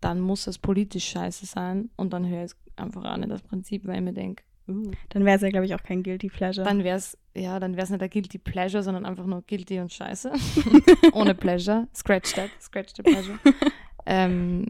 dann 0.00 0.20
muss 0.20 0.46
es 0.46 0.58
politisch 0.58 1.04
scheiße 1.08 1.44
sein 1.46 1.90
und 1.96 2.12
dann 2.12 2.26
höre 2.26 2.44
ich 2.44 2.52
es 2.52 2.56
einfach 2.76 3.16
nicht 3.16 3.30
das 3.30 3.42
Prinzip, 3.42 3.86
weil 3.86 3.96
ich 3.96 4.02
mir 4.02 4.12
denke, 4.14 4.44
uh, 4.68 4.90
Dann 5.10 5.24
wäre 5.24 5.36
es 5.36 5.42
ja, 5.42 5.48
glaube 5.50 5.66
ich, 5.66 5.74
auch 5.74 5.82
kein 5.82 6.02
Guilty 6.02 6.28
Pleasure. 6.28 6.64
dann 6.64 6.84
wäre 6.84 6.96
es, 6.96 7.18
ja, 7.36 7.58
dann 7.60 7.72
wäre 7.74 7.82
es 7.84 7.90
nicht 7.90 8.02
ein 8.02 8.08
Guilty 8.10 8.38
Pleasure, 8.38 8.82
sondern 8.82 9.04
einfach 9.04 9.26
nur 9.26 9.42
Guilty 9.42 9.80
und 9.80 9.92
Scheiße. 9.92 10.32
Ohne 11.12 11.34
Pleasure. 11.34 11.86
Scratch 11.94 12.32
that, 12.34 12.50
scratch 12.62 12.92
the 12.96 13.02
pleasure. 13.02 13.38
ähm, 14.06 14.66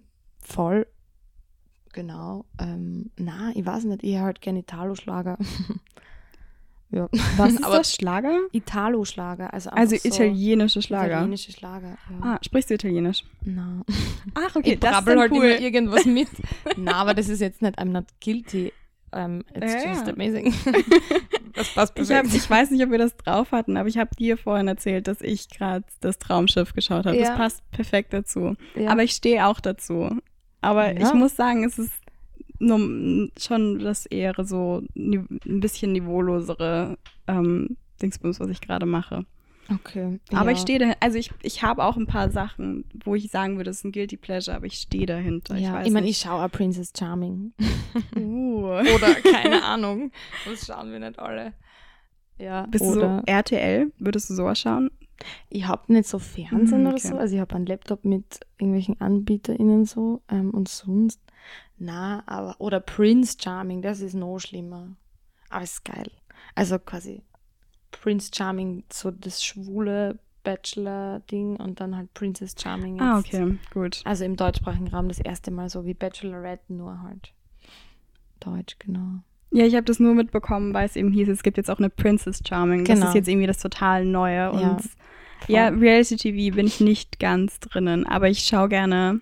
voll. 0.48 0.87
Genau. 1.92 2.44
Ähm, 2.61 3.11
na, 3.16 3.50
ich 3.54 3.64
weiß 3.64 3.84
nicht, 3.84 4.02
ich 4.04 4.16
höre 4.16 4.24
halt 4.24 4.40
gerne 4.40 4.61
Italo-Schlager. 4.61 5.38
ja. 6.90 7.08
was 7.37 7.52
ist 7.54 7.64
Aber 7.64 7.78
das? 7.78 7.94
Schlager? 7.94 8.38
Italo-Schlager, 8.52 9.52
also 9.52 9.70
Also 9.70 9.96
so 9.96 10.08
italienische 10.08 10.82
Schlager. 10.82 11.12
Italienische 11.16 11.52
Schlager, 11.52 11.96
ja. 12.11 12.18
Ah, 12.22 12.38
sprichst 12.44 12.70
du 12.70 12.74
Italienisch? 12.74 13.24
Na. 13.44 13.82
Ach, 14.34 14.56
ich 14.62 14.78
brabbel 14.78 15.18
halt 15.18 15.32
immer 15.32 15.58
irgendwas 15.58 16.04
mit. 16.04 16.28
Na, 16.76 16.92
aber 16.94 17.14
das 17.14 17.28
ist 17.28 17.40
jetzt 17.40 17.62
nicht, 17.62 17.78
I'm 17.78 17.87
not 17.90 18.04
guilty. 18.20 18.72
Um, 19.11 19.42
it's 19.54 19.72
Ja, 19.72 19.90
just 19.90 20.06
ja. 20.06 20.12
amazing. 20.12 20.52
das 21.54 21.72
passt 21.74 21.98
Ich, 21.98 22.11
hab, 22.11 22.24
perfekt. 22.24 22.34
ich 22.34 22.50
weiß 22.50 22.70
nicht, 22.70 22.84
ob 22.84 22.90
wir 22.90 22.98
das 22.98 23.16
drauf 23.16 23.52
hatten, 23.52 23.78
aber 23.78 23.88
ich 23.88 23.96
habe 23.96 24.14
dir 24.14 24.37
vorhin 24.37 24.68
erzählt, 24.68 25.08
dass 25.08 25.22
ich 25.22 25.48
gerade 25.48 25.84
das 26.00 26.18
Traumschiff 26.18 26.74
geschaut 26.74 27.06
habe. 27.06 27.16
Ja. 27.16 27.28
Das 27.28 27.37
passt 27.37 27.70
perfekt 27.70 28.12
dazu. 28.12 28.54
Aber 28.87 29.02
ich 29.02 29.12
stehe 29.12 29.46
auch 29.46 29.61
dazu. 29.61 30.11
Aber 30.61 30.92
Ja. 30.92 31.07
ich 31.07 31.14
muss 31.14 31.37
sagen, 31.37 31.64
es 31.64 31.79
ist 31.79 31.92
nur, 32.59 33.29
schon 33.38 33.79
das 33.79 34.07
eher 34.07 34.35
so 34.44 34.83
ein 34.97 35.29
bisschen 35.61 35.92
niveaulosere 35.92 36.99
ähm, 37.29 37.77
Dingsbums, 38.03 38.40
was 38.40 38.49
ich 38.49 38.61
gerade 38.61 38.87
mache. 38.87 39.25
okay. 39.73 40.18
Aber 40.33 40.47
ja. 40.51 40.57
ich 40.57 40.59
stehe 40.59 40.79
dahinter. 40.79 40.99
Also 41.01 41.18
ich, 41.18 41.31
ich 41.42 41.62
habe 41.62 41.85
auch 41.85 41.97
ein 41.97 42.07
paar 42.07 42.31
Sachen, 42.31 42.85
wo 43.05 43.14
ich 43.14 43.31
sagen 43.31 43.57
würde, 43.59 43.71
es 43.71 43.79
ist 43.79 43.85
ein 43.85 43.92
Guilty 43.92 44.16
Pleasure, 44.16 44.57
aber 44.57 44.66
ich 44.66 44.75
stehe 44.75 45.07
dahinter. 45.07 45.57
Ja, 45.57 45.68
ich 45.68 45.75
weiß 45.75 45.87
ich 45.87 45.92
meine, 45.92 46.09
ich 46.09 46.18
schaue 46.18 46.44
auch 46.44 46.51
Princess 46.51 46.92
Charming. 46.99 47.53
Uh. 48.16 48.64
Oder 48.66 49.14
keine 49.33 49.62
Ahnung. 49.62 50.11
Das 50.44 50.66
schauen 50.66 50.90
wir 50.90 50.99
nicht 50.99 51.18
alle. 51.18 51.53
Ja, 52.38 52.66
Bist 52.66 52.85
du 52.85 52.92
oder 52.92 53.18
so 53.18 53.23
RTL? 53.27 53.92
Würdest 53.99 54.31
du 54.31 54.35
sowas 54.35 54.61
schauen? 54.61 54.90
Ich 55.48 55.66
habe 55.66 55.92
nicht 55.92 56.09
so 56.09 56.18
Fernsehen 56.18 56.81
Mhm, 56.83 56.87
oder 56.87 56.96
okay. 56.96 57.09
so. 57.09 57.16
Also 57.16 57.35
ich 57.35 57.40
habe 57.40 57.54
einen 57.54 57.66
Laptop 57.66 58.04
mit 58.04 58.40
irgendwelchen 58.59 59.00
AnbieterInnen 59.00 59.85
so. 59.85 60.22
Ähm, 60.28 60.50
und 60.50 60.68
sonst, 60.68 61.20
na, 61.76 62.22
aber, 62.26 62.57
oder 62.61 62.81
Prince 62.81 63.37
Charming, 63.40 63.83
das 63.83 64.00
ist 64.00 64.14
noch 64.14 64.38
schlimmer. 64.38 64.88
Aber 65.50 65.64
es 65.64 65.72
ist 65.74 65.85
geil. 65.85 66.11
Also 66.54 66.78
quasi 66.78 67.22
Prince 67.90 68.31
Charming, 68.35 68.85
so 68.92 69.11
das 69.11 69.42
schwule 69.44 70.18
Bachelor-Ding 70.44 71.57
und 71.57 71.81
dann 71.81 71.96
halt 71.96 72.12
Princess 72.14 72.54
Charming. 72.61 72.96
Jetzt. 72.96 73.02
Ah, 73.02 73.18
okay, 73.18 73.59
gut. 73.72 74.02
Also 74.04 74.24
im 74.24 74.37
deutschsprachigen 74.37 74.88
Raum 74.88 75.09
das 75.09 75.18
erste 75.20 75.50
Mal 75.50 75.68
so 75.68 75.85
wie 75.85 75.94
Bachelorette, 75.94 76.72
nur 76.72 77.02
halt 77.02 77.33
Deutsch, 78.40 78.76
genau. 78.78 79.20
Ja, 79.50 79.64
ich 79.64 79.74
habe 79.74 79.85
das 79.85 79.98
nur 79.98 80.14
mitbekommen, 80.14 80.74
weil 80.74 80.87
es 80.87 80.94
eben 80.94 81.11
hieß, 81.11 81.28
es 81.28 81.42
gibt 81.42 81.57
jetzt 81.57 81.70
auch 81.70 81.78
eine 81.78 81.88
Princess 81.90 82.40
Charming. 82.46 82.85
Das 82.85 82.96
Genau. 82.98 83.09
ist 83.09 83.14
jetzt 83.14 83.28
irgendwie 83.28 83.46
das 83.46 83.59
total 83.59 84.04
Neue. 84.04 84.52
Und 84.52 84.61
Ja, 84.61 84.76
ja. 85.46 85.68
Reality 85.68 86.16
TV 86.16 86.55
bin 86.57 86.66
ich 86.66 86.81
nicht 86.81 87.18
ganz 87.18 87.61
drinnen, 87.61 88.07
aber 88.07 88.29
ich 88.29 88.40
schaue 88.40 88.68
gerne 88.68 89.20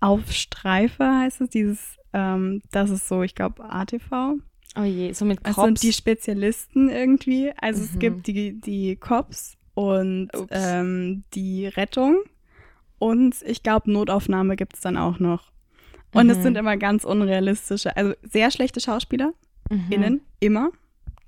auf 0.00 0.30
Streife, 0.32 1.04
heißt 1.04 1.40
es, 1.42 1.50
dieses, 1.50 1.96
ähm, 2.12 2.62
das 2.70 2.90
ist 2.90 3.08
so, 3.08 3.22
ich 3.22 3.34
glaube, 3.34 3.64
ATV. 3.64 4.36
Oh 4.78 4.82
je, 4.84 5.12
so 5.12 5.24
mit 5.24 5.40
Das 5.44 5.56
Cops. 5.56 5.66
sind 5.66 5.82
die 5.82 5.92
Spezialisten 5.92 6.88
irgendwie. 6.88 7.52
Also 7.60 7.82
es 7.82 7.94
Mhm. 7.94 7.98
gibt 7.98 8.26
die, 8.28 8.60
die 8.60 8.96
Cops 8.96 9.56
und 9.74 10.28
ähm, 10.50 11.24
die 11.34 11.66
Rettung. 11.66 12.18
Und 12.98 13.36
ich 13.46 13.62
glaube, 13.62 13.90
Notaufnahme 13.90 14.56
gibt 14.56 14.74
es 14.74 14.80
dann 14.80 14.96
auch 14.96 15.18
noch. 15.18 15.50
Und 16.12 16.28
es 16.30 16.38
Mhm. 16.38 16.42
sind 16.42 16.56
immer 16.56 16.76
ganz 16.76 17.04
unrealistische, 17.04 17.96
also 17.96 18.12
sehr 18.22 18.50
schlechte 18.50 18.80
Schauspieler. 18.80 19.32
Mhm. 19.70 19.86
innen, 19.90 20.20
immer, 20.40 20.70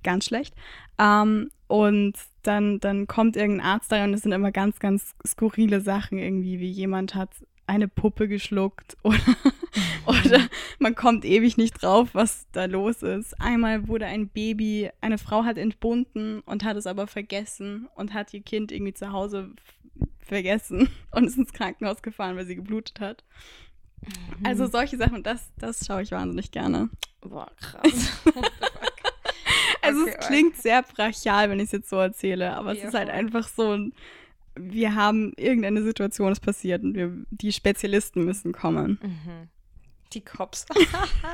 ganz 0.03 0.25
schlecht. 0.27 0.55
Ähm, 0.99 1.51
und 1.73 2.13
dann, 2.43 2.81
dann 2.81 3.07
kommt 3.07 3.35
irgendein 3.35 3.67
Arzt 3.67 3.91
da 3.91 4.05
und 4.05 4.13
es 4.13 4.21
sind 4.21 4.33
immer 4.33 4.53
ganz, 4.53 4.79
ganz 4.79 5.15
skurrile 5.27 5.81
Sachen 5.81 6.19
irgendwie, 6.19 6.61
wie 6.61 6.71
jemand 6.71 7.15
hat 7.15 7.31
eine 7.67 7.89
Puppe 7.89 8.29
geschluckt 8.29 8.99
oder, 9.03 9.17
oder 10.05 10.49
man 10.79 10.95
kommt 10.95 11.25
ewig 11.25 11.57
nicht 11.57 11.83
drauf, 11.83 12.11
was 12.13 12.47
da 12.53 12.67
los 12.67 13.03
ist. 13.03 13.41
Einmal 13.41 13.89
wurde 13.89 14.05
ein 14.05 14.29
Baby, 14.29 14.91
eine 15.01 15.17
Frau 15.17 15.45
hat 15.45 15.57
entbunden 15.57 16.41
und 16.41 16.63
hat 16.63 16.77
es 16.77 16.87
aber 16.87 17.07
vergessen 17.07 17.89
und 17.95 18.13
hat 18.13 18.35
ihr 18.35 18.43
Kind 18.43 18.71
irgendwie 18.71 18.93
zu 18.93 19.11
Hause 19.11 19.53
vergessen 20.19 20.91
und 21.11 21.25
ist 21.25 21.39
ins 21.39 21.55
Krankenhaus 21.55 22.03
gefahren, 22.03 22.37
weil 22.37 22.45
sie 22.45 22.57
geblutet 22.57 23.01
hat. 23.01 23.25
Also 24.45 24.67
solche 24.67 24.99
Sachen, 24.99 25.23
das, 25.23 25.51
das 25.57 25.87
schaue 25.87 26.03
ich 26.03 26.11
wahnsinnig 26.11 26.51
gerne. 26.51 26.91
Boah, 27.23 27.51
krass. 27.57 28.13
Also 29.93 30.03
Okay, 30.03 30.17
es 30.19 30.27
klingt 30.27 30.57
sehr 30.57 30.83
brachial, 30.83 31.51
wenn 31.51 31.59
ich 31.59 31.67
es 31.67 31.73
jetzt 31.73 31.91
so 31.91 31.97
erzähle, 31.97 32.55
aber 32.57 32.73
es 32.73 32.79
Ja, 32.83 32.89
ist 32.89 32.95
halt 32.95 33.11
einfach 33.11 33.49
so 33.49 33.73
ein, 33.73 33.93
wir 34.55 34.95
haben 34.95 35.33
irgendeine 35.37 35.83
Situation 35.83 36.33
ist 36.33 36.41
passiert 36.41 36.83
und 36.83 36.95
wir, 36.95 37.13
die 37.31 37.53
Spezialisten 37.53 38.25
müssen 38.25 38.53
kommen. 38.53 38.99
Mhm. 39.03 39.49
Die 40.13 40.21
Cops. 40.21 40.67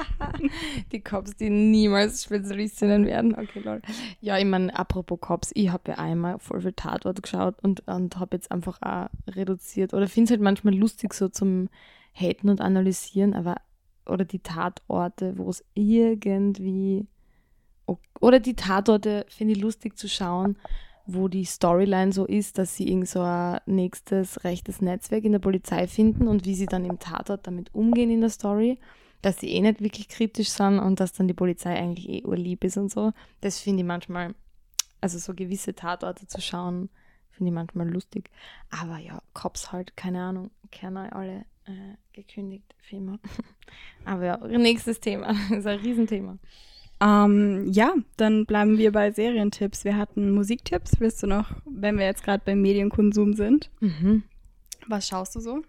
die 0.92 1.00
Cops, 1.00 1.34
die 1.36 1.50
niemals 1.50 2.22
Spezialistinnen 2.22 3.06
werden. 3.06 3.34
Okay, 3.34 3.60
lol. 3.60 3.82
Ja, 4.20 4.38
ich 4.38 4.44
meine, 4.44 4.76
apropos 4.78 5.18
Cops, 5.20 5.50
ich 5.54 5.70
habe 5.70 5.90
ja 5.90 5.98
einmal 5.98 6.38
voll 6.38 6.60
viel 6.60 6.74
Tatort 6.74 7.20
geschaut 7.20 7.56
und, 7.62 7.86
und 7.88 8.18
habe 8.18 8.36
jetzt 8.36 8.52
einfach 8.52 8.80
auch 8.82 9.08
reduziert. 9.28 9.94
Oder 9.94 10.06
finde 10.06 10.26
es 10.26 10.30
halt 10.30 10.40
manchmal 10.40 10.76
lustig 10.76 11.12
so 11.12 11.28
zum 11.28 11.68
Haten 12.14 12.48
und 12.48 12.60
Analysieren, 12.60 13.34
aber 13.34 13.56
oder 14.06 14.24
die 14.24 14.38
Tatorte, 14.40 15.36
wo 15.36 15.50
es 15.50 15.64
irgendwie 15.74 17.06
oder 18.20 18.40
die 18.40 18.54
Tatorte 18.54 19.24
finde 19.28 19.54
ich 19.54 19.60
lustig 19.60 19.96
zu 19.96 20.08
schauen, 20.08 20.56
wo 21.06 21.28
die 21.28 21.44
Storyline 21.44 22.12
so 22.12 22.26
ist, 22.26 22.58
dass 22.58 22.76
sie 22.76 22.88
irgend 22.88 23.08
so 23.08 23.22
ein 23.22 23.60
nächstes 23.66 24.44
rechtes 24.44 24.82
Netzwerk 24.82 25.24
in 25.24 25.32
der 25.32 25.38
Polizei 25.38 25.86
finden 25.86 26.28
und 26.28 26.44
wie 26.44 26.54
sie 26.54 26.66
dann 26.66 26.84
im 26.84 26.98
Tatort 26.98 27.46
damit 27.46 27.74
umgehen 27.74 28.10
in 28.10 28.20
der 28.20 28.30
Story, 28.30 28.78
dass 29.22 29.40
sie 29.40 29.48
eh 29.50 29.60
nicht 29.60 29.80
wirklich 29.80 30.08
kritisch 30.08 30.50
sind 30.50 30.78
und 30.78 31.00
dass 31.00 31.14
dann 31.14 31.26
die 31.26 31.34
Polizei 31.34 31.74
eigentlich 31.74 32.08
eh 32.08 32.24
urlieb 32.24 32.62
ist 32.62 32.76
und 32.76 32.90
so. 32.90 33.12
Das 33.40 33.58
finde 33.58 33.82
ich 33.82 33.86
manchmal, 33.86 34.34
also 35.00 35.18
so 35.18 35.34
gewisse 35.34 35.74
Tatorte 35.74 36.26
zu 36.26 36.40
schauen, 36.42 36.90
finde 37.30 37.50
ich 37.50 37.54
manchmal 37.54 37.88
lustig. 37.88 38.30
Aber 38.68 38.98
ja, 38.98 39.22
Cops 39.32 39.72
halt, 39.72 39.96
keine 39.96 40.22
Ahnung, 40.22 40.50
kennen 40.70 40.96
alle 40.96 41.46
äh, 41.64 41.96
gekündigt 42.12 42.74
immer. 42.90 43.18
Aber 44.04 44.24
ja, 44.24 44.36
nächstes 44.46 45.00
Thema, 45.00 45.28
das 45.48 45.58
ist 45.58 45.66
ein 45.66 45.78
Riesenthema. 45.80 46.38
Ähm, 47.00 47.66
ja, 47.70 47.94
dann 48.16 48.44
bleiben 48.46 48.76
wir 48.78 48.90
bei 48.92 49.10
Serientipps. 49.12 49.84
Wir 49.84 49.96
hatten 49.96 50.30
Musiktipps. 50.32 50.98
Willst 50.98 51.22
du 51.22 51.26
noch, 51.26 51.52
wenn 51.64 51.96
wir 51.98 52.06
jetzt 52.06 52.24
gerade 52.24 52.42
beim 52.44 52.60
Medienkonsum 52.60 53.34
sind, 53.34 53.70
Mhm. 53.80 54.24
was 54.88 55.06
schaust 55.06 55.36
du 55.36 55.40
so? 55.40 55.62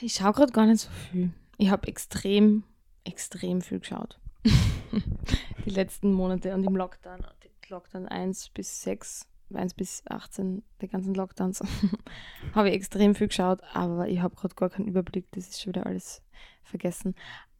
Ich 0.00 0.14
schaue 0.14 0.32
gerade 0.32 0.52
gar 0.52 0.66
nicht 0.66 0.80
so 0.80 0.90
viel. 0.90 1.30
Ich 1.56 1.70
habe 1.70 1.86
extrem, 1.88 2.64
extrem 3.04 3.60
viel 3.60 3.80
geschaut. 3.80 4.18
die 5.64 5.70
letzten 5.70 6.12
Monate 6.12 6.54
und 6.54 6.64
im 6.64 6.76
Lockdown, 6.76 7.24
Lockdown 7.68 8.06
1 8.06 8.50
bis 8.50 8.82
6, 8.82 9.26
1 9.52 9.74
bis 9.74 10.02
18, 10.08 10.62
die 10.80 10.88
ganzen 10.88 11.14
Lockdowns, 11.14 11.60
habe 12.54 12.68
ich 12.70 12.74
extrem 12.74 13.14
viel 13.14 13.28
geschaut, 13.28 13.60
aber 13.74 14.08
ich 14.08 14.20
habe 14.20 14.36
gerade 14.36 14.54
gar 14.54 14.70
keinen 14.70 14.88
Überblick, 14.88 15.26
das 15.32 15.48
ist 15.48 15.60
schon 15.60 15.74
wieder 15.74 15.86
alles 15.86 16.22
vergessen. 16.62 17.14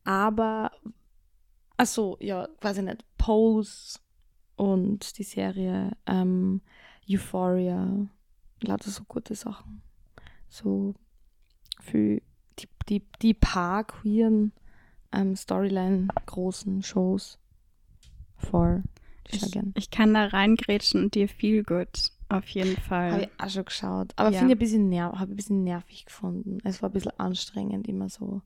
Aber, 0.05 0.71
ach 1.79 1.87
so, 1.87 2.19
ja, 2.21 2.47
quasi 2.61 2.83
nicht, 2.83 3.05
Pose 3.17 3.99
und 4.57 5.17
die 5.19 5.23
Serie 5.23 5.93
ähm, 6.07 6.61
Euphoria, 7.09 8.07
lauter 8.61 8.91
so 8.91 9.05
gute 9.05 9.35
Sachen. 9.35 9.81
So 10.49 10.95
für 11.81 12.21
die, 12.59 12.69
die, 12.88 13.03
die 13.23 13.35
paar 13.35 13.85
queeren 13.85 14.53
ähm, 15.12 15.37
Storyline 15.37 16.09
großen 16.27 16.83
Shows 16.83 17.38
voll. 18.37 18.83
Ich 19.31 19.57
Ich, 19.75 19.91
kann 19.91 20.14
da 20.14 20.27
reingrätschen 20.27 21.05
und 21.05 21.14
dir 21.14 21.29
viel 21.29 21.62
gut. 21.62 22.11
Auf 22.31 22.49
jeden 22.49 22.77
Habe 22.77 22.83
Fall. 22.88 23.21
ich 23.23 23.31
auch 23.45 23.49
schon 23.51 23.64
geschaut. 23.67 24.12
Aber 24.17 24.31
Ja. 24.31 24.38
finde 24.38 24.55
ich 24.55 24.57
ein 24.57 24.59
bisschen, 24.59 24.88
ner 24.88 25.12
hab 25.12 25.29
ich 25.29 25.33
ein 25.35 25.37
bisschen 25.37 25.64
nervig 25.64 26.07
gefunden. 26.07 26.59
Es 26.64 26.83
war 26.83 26.91
ein 26.91 26.93
bisschen 26.93 27.19
anstrengend 27.19 27.88
immer 27.88 28.09
so. 28.09 28.43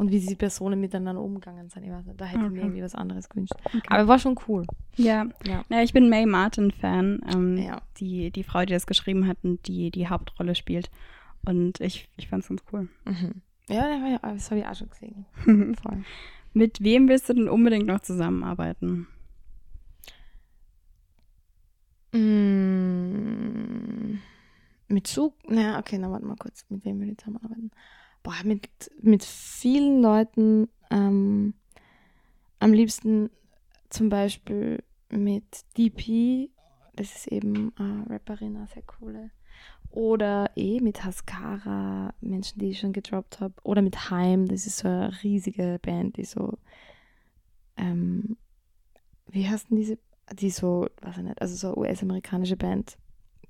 Und 0.00 0.10
wie 0.10 0.18
die 0.20 0.34
Personen 0.34 0.80
miteinander 0.80 1.20
umgegangen 1.22 1.68
sind. 1.68 1.84
Ich 1.84 1.90
weiß 1.90 2.06
nicht, 2.06 2.18
da 2.18 2.24
hätte 2.24 2.38
ich 2.38 2.44
mir 2.50 2.52
Okay. 2.52 2.60
irgendwie 2.66 2.82
was 2.82 2.94
anderes 2.94 3.28
gewünscht. 3.28 3.52
Okay. 3.64 3.82
Aber 3.88 4.08
war 4.08 4.18
schon 4.18 4.34
cool. 4.48 4.64
Ja. 4.96 5.26
Ja. 5.44 5.62
ja, 5.68 5.82
ich 5.82 5.92
bin 5.92 6.08
May 6.08 6.24
Martin-Fan. 6.24 7.20
Ähm, 7.30 7.58
Ja. 7.58 7.82
die, 7.98 8.30
die 8.30 8.42
Frau, 8.42 8.60
die 8.64 8.72
das 8.72 8.86
geschrieben 8.86 9.26
hat 9.26 9.36
und 9.42 9.68
die 9.68 9.90
die 9.90 10.08
Hauptrolle 10.08 10.54
spielt. 10.54 10.90
Und 11.44 11.80
ich, 11.80 12.08
ich 12.16 12.28
fand 12.28 12.44
es 12.44 12.48
ganz 12.48 12.62
cool. 12.72 12.88
Mhm. 13.04 13.42
Ja, 13.68 13.82
das, 13.88 14.00
war 14.00 14.08
ja- 14.08 14.18
das 14.34 14.50
habe 14.50 14.60
ich 14.60 14.66
auch 14.66 14.74
schon 14.74 14.88
gesehen. 14.88 15.26
Voll. 15.82 16.02
Mit 16.54 16.82
wem 16.82 17.06
willst 17.08 17.28
du 17.28 17.34
denn 17.34 17.48
unbedingt 17.50 17.86
noch 17.86 18.00
zusammenarbeiten? 18.00 19.06
Mm, 22.12 24.18
mit 24.88 25.06
Zug? 25.06 25.34
Na, 25.48 25.78
okay, 25.78 25.98
na 25.98 26.10
warte 26.10 26.26
mal 26.26 26.36
kurz. 26.36 26.64
Mit 26.68 26.84
wem 26.84 27.00
will 27.00 27.10
ich 27.10 27.18
zusammenarbeiten? 27.18 27.70
Boah, 28.22 28.42
mit, 28.44 28.68
mit 29.00 29.24
vielen 29.24 30.02
Leuten. 30.02 30.68
Ähm, 30.90 31.54
am 32.58 32.72
liebsten 32.72 33.30
zum 33.88 34.08
Beispiel 34.08 34.82
mit 35.08 35.64
DP. 35.76 36.50
Das 36.94 37.14
ist 37.14 37.28
eben 37.28 37.72
eine 37.76 38.04
Rapperin, 38.10 38.56
eine 38.56 38.66
sehr 38.66 38.82
coole. 38.82 39.30
Oder 39.90 40.50
eh 40.56 40.80
mit 40.80 41.04
Haskara, 41.04 42.14
Menschen, 42.20 42.60
die 42.60 42.70
ich 42.70 42.80
schon 42.80 42.92
gedroppt 42.92 43.40
habe. 43.40 43.54
Oder 43.62 43.82
mit 43.82 44.10
Heim, 44.10 44.46
das 44.46 44.66
ist 44.66 44.78
so 44.78 44.88
eine 44.88 45.22
riesige 45.22 45.78
Band, 45.82 46.16
die 46.16 46.24
so. 46.24 46.58
Ähm, 47.76 48.36
wie 49.28 49.48
heißt 49.48 49.70
denn 49.70 49.76
diese 49.76 49.98
die 50.34 50.50
so, 50.50 50.86
weiß 51.02 51.18
ich 51.18 51.24
nicht, 51.24 51.40
also 51.40 51.54
so 51.54 51.76
US-amerikanische 51.76 52.56
Band, 52.56 52.96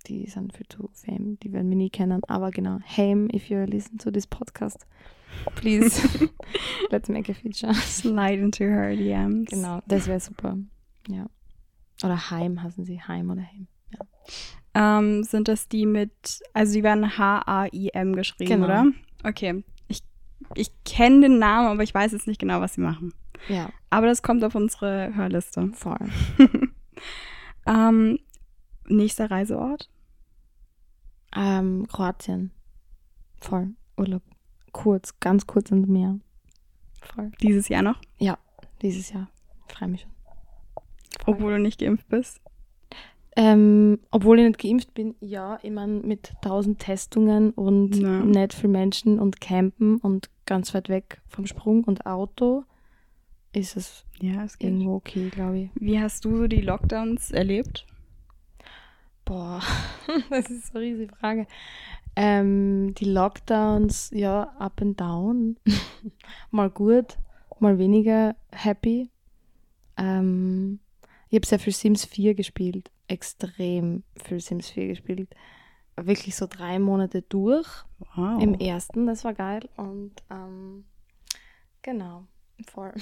die 0.07 0.27
sind 0.29 0.53
für 0.57 0.67
zu 0.69 0.89
fame, 0.93 1.39
die 1.41 1.53
werden 1.53 1.69
wir 1.69 1.77
nie 1.77 1.91
kennen, 1.91 2.23
aber 2.29 2.51
genau, 2.51 2.79
Haim, 2.97 3.29
if 3.33 3.49
you 3.51 3.59
listen 3.65 3.99
to 3.99 4.11
this 4.11 4.27
podcast, 4.27 4.87
please, 5.57 6.01
let's 6.91 7.09
make 7.09 7.31
a 7.31 7.35
feature. 7.35 7.75
Slide 7.75 8.41
into 8.43 8.65
her 8.65 8.95
DMs. 8.97 9.51
Genau, 9.51 9.81
das 9.87 10.07
wäre 10.07 10.21
super, 10.21 10.57
ja. 11.09 11.27
Oder 12.03 12.31
Heim 12.31 12.63
heißen 12.63 12.85
sie, 12.85 13.01
Heim 13.01 13.31
oder 13.31 13.43
Heim. 13.43 13.67
Ähm, 14.73 15.25
sind 15.25 15.49
das 15.49 15.69
die 15.69 15.85
mit, 15.85 16.41
also 16.55 16.73
die 16.73 16.83
werden 16.85 17.19
H-A-I-M 17.19 18.15
geschrieben, 18.15 18.51
Genau. 18.63 18.65
oder? 18.67 18.87
Okay. 19.25 19.65
Ich, 19.89 20.03
ich 20.55 20.71
kenne 20.85 21.23
den 21.23 21.39
Namen, 21.41 21.67
aber 21.69 21.83
ich 21.83 21.93
weiß 21.93 22.13
jetzt 22.13 22.29
nicht 22.29 22.39
genau, 22.41 22.61
was 22.61 22.75
sie 22.75 22.81
machen. 22.81 23.13
Ja, 23.49 23.71
Aber 23.91 24.07
das 24.07 24.23
kommt 24.23 24.45
auf 24.45 24.55
unsere 24.55 25.15
Hörliste. 25.15 25.71
voll. 25.75 25.99
Ähm, 27.67 28.19
nächster 28.91 29.31
Reiseort? 29.31 29.89
Ähm, 31.37 31.87
Kroatien, 31.89 32.51
voll, 33.41 33.71
Urlaub, 33.97 34.23
kurz, 34.73 35.19
ganz 35.21 35.47
kurz 35.47 35.71
und 35.71 35.89
mehr, 35.89 36.19
voll. 37.01 37.31
Dieses 37.41 37.69
Jahr 37.69 37.83
noch? 37.83 38.01
Dieses 38.83 39.13
Jahr, 39.13 39.29
freue 39.69 39.89
mich 39.89 40.01
schon. 40.01 40.11
Voll. 41.23 41.35
Obwohl 41.35 41.53
du 41.53 41.59
nicht 41.61 41.79
geimpft 41.81 42.09
bist. 42.09 42.41
Ähm, 43.37 44.01
obwohl 44.11 44.39
ich 44.41 44.47
nicht 44.47 44.59
geimpft 44.59 44.95
bin, 44.95 45.15
ja, 45.21 45.59
ich 45.63 45.71
meine 45.71 46.01
mit 46.01 46.33
tausend 46.43 46.79
Testungen 46.81 47.51
und 47.51 47.95
Ja. 47.97 48.21
nicht 48.25 48.55
viel 48.55 48.71
Menschen 48.71 49.19
und 49.21 49.41
Campen 49.41 49.99
und 49.99 50.31
ganz 50.47 50.73
weit 50.75 50.89
weg 50.89 51.21
vom 51.29 51.47
Sprung 51.47 51.85
und 51.85 52.07
Auto 52.07 52.65
ist 53.53 53.77
es 53.77 54.05
Ja, 54.21 54.45
es 54.45 54.57
irgendwo 54.59 54.95
okay, 54.97 55.29
glaube 55.29 55.59
ich. 55.59 55.71
Wie 55.75 56.01
hast 56.01 56.25
du 56.25 56.37
so 56.39 56.47
die 56.49 56.61
Lockdowns 56.63 57.31
erlebt? 57.31 57.87
Boah, 59.31 59.63
das 60.31 60.51
ist 60.51 60.73
so 60.73 60.79
eine 60.79 60.87
riesige 60.87 61.15
Frage. 61.15 61.47
Ähm, 62.17 62.97
die 62.97 63.05
Lockdowns, 63.05 64.11
ja, 64.13 64.43
up 64.59 64.83
and 64.83 65.01
down. 65.01 65.57
mal 66.51 66.69
gut, 66.69 67.17
mal 67.61 67.79
weniger 67.79 68.35
happy. 68.51 69.09
Ähm, 69.97 70.81
ich 71.29 71.37
habe 71.37 71.47
sehr 71.47 71.61
viel 71.61 71.73
Sims 71.73 72.07
4 72.07 72.35
gespielt. 72.35 72.91
Extrem 73.07 74.03
viel 74.17 74.41
Sims 74.41 74.69
4 74.71 74.89
gespielt. 74.89 75.29
Wirklich 75.95 76.35
so 76.35 76.49
drei 76.49 76.81
Monate 76.81 77.23
durch. 77.23 77.69
Wow. 78.17 78.43
Im 78.43 78.55
ersten, 78.55 79.07
das 79.07 79.23
war 79.23 79.35
geil. 79.35 79.61
Und 79.77 80.25
ähm, 80.29 80.87
genau, 81.83 82.25
voll. 82.67 82.95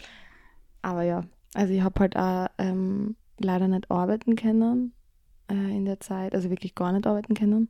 Aber 0.82 1.02
ja, 1.02 1.24
also 1.54 1.72
ich 1.72 1.80
habe 1.80 1.98
halt 1.98 2.14
auch 2.14 2.48
ähm, 2.58 3.16
leider 3.38 3.68
nicht 3.68 3.90
arbeiten 3.90 4.36
können 4.36 4.92
äh, 5.50 5.54
in 5.76 5.84
der 5.84 6.00
Zeit, 6.00 6.34
also 6.34 6.50
wirklich 6.50 6.74
gar 6.74 6.92
nicht 6.92 7.06
arbeiten 7.06 7.34
können. 7.34 7.68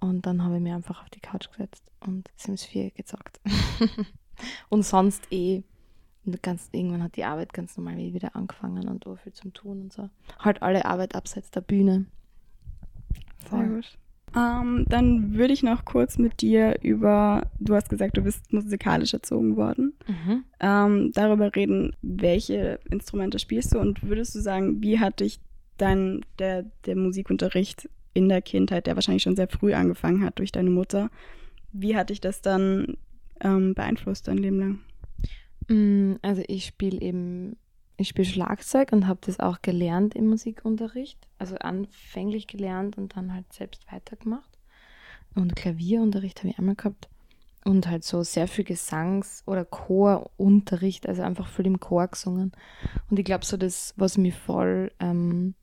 Und 0.00 0.26
dann 0.26 0.44
habe 0.44 0.56
ich 0.56 0.62
mir 0.62 0.74
einfach 0.74 1.02
auf 1.02 1.10
die 1.10 1.20
Couch 1.20 1.50
gesetzt 1.50 1.82
und 2.00 2.30
Sims 2.36 2.64
4 2.64 2.90
gezockt. 2.92 3.40
und 4.68 4.84
sonst 4.84 5.26
eh 5.32 5.62
ganz, 6.42 6.68
irgendwann 6.72 7.02
hat 7.02 7.16
die 7.16 7.24
Arbeit 7.24 7.52
ganz 7.52 7.76
normal 7.76 7.96
wieder 7.96 8.36
angefangen 8.36 8.86
und 8.88 9.04
so 9.04 9.16
viel 9.16 9.32
zum 9.32 9.52
Tun 9.54 9.82
und 9.82 9.92
so. 9.92 10.10
Halt 10.38 10.62
alle 10.62 10.84
Arbeit 10.84 11.14
abseits 11.14 11.50
der 11.50 11.62
Bühne. 11.62 12.06
Sehr 13.50 13.64
gut. 13.66 13.98
Ähm, 14.36 14.84
dann 14.88 15.34
würde 15.34 15.54
ich 15.54 15.62
noch 15.62 15.86
kurz 15.86 16.18
mit 16.18 16.42
dir 16.42 16.78
über, 16.82 17.46
du 17.60 17.74
hast 17.74 17.88
gesagt, 17.88 18.18
du 18.18 18.22
bist 18.22 18.52
musikalisch 18.52 19.14
erzogen 19.14 19.56
worden, 19.56 19.94
Mhm. 20.06 20.44
ähm, 20.60 21.12
darüber 21.14 21.54
reden, 21.56 21.96
welche 22.02 22.78
Instrumente 22.90 23.38
spielst 23.38 23.74
du 23.74 23.78
und 23.78 24.02
würdest 24.02 24.34
du 24.34 24.40
sagen, 24.40 24.82
wie 24.82 25.00
hat 25.00 25.20
dich 25.20 25.40
dann 25.78 26.24
der, 26.38 26.64
der 26.86 26.96
Musikunterricht 26.96 27.88
in 28.14 28.28
der 28.28 28.42
Kindheit, 28.42 28.86
der 28.86 28.96
wahrscheinlich 28.96 29.22
schon 29.22 29.36
sehr 29.36 29.48
früh 29.48 29.74
angefangen 29.74 30.24
hat 30.24 30.38
durch 30.38 30.52
deine 30.52 30.70
Mutter, 30.70 31.10
wie 31.72 31.96
hat 31.96 32.10
dich 32.10 32.20
das 32.20 32.42
dann 32.42 32.96
ähm, 33.40 33.74
beeinflusst 33.74 34.28
dein 34.28 34.38
Leben 34.38 34.58
lang? 34.58 34.78
Mm, 35.68 36.16
Also 36.22 36.42
ich 36.48 36.66
spiele 36.66 37.00
eben, 37.00 37.56
ich 37.96 38.08
spiele 38.08 38.26
Schlagzeug 38.26 38.92
und 38.92 39.06
habe 39.06 39.20
das 39.22 39.40
auch 39.40 39.62
gelernt 39.62 40.14
im 40.14 40.26
Musikunterricht. 40.28 41.28
Also 41.38 41.56
anfänglich 41.56 42.46
gelernt 42.46 42.96
und 42.98 43.16
dann 43.16 43.34
halt 43.34 43.52
selbst 43.52 43.90
weitergemacht. 43.92 44.58
Und 45.34 45.54
Klavierunterricht 45.56 46.40
habe 46.40 46.48
ich 46.48 46.58
einmal 46.58 46.74
gehabt. 46.74 47.08
Und 47.64 47.86
halt 47.86 48.02
so 48.02 48.22
sehr 48.22 48.48
viel 48.48 48.64
Gesangs- 48.64 49.42
oder 49.46 49.64
Chorunterricht, 49.64 51.06
also 51.06 51.22
einfach 51.22 51.48
viel 51.48 51.66
im 51.66 51.80
Chor 51.80 52.08
gesungen. 52.08 52.52
Und 53.10 53.18
ich 53.18 53.24
glaube 53.24 53.44
so, 53.44 53.56
das, 53.56 53.92
was 53.96 54.16
mich 54.16 54.34
voll, 54.34 54.90
ähm, 55.00 55.54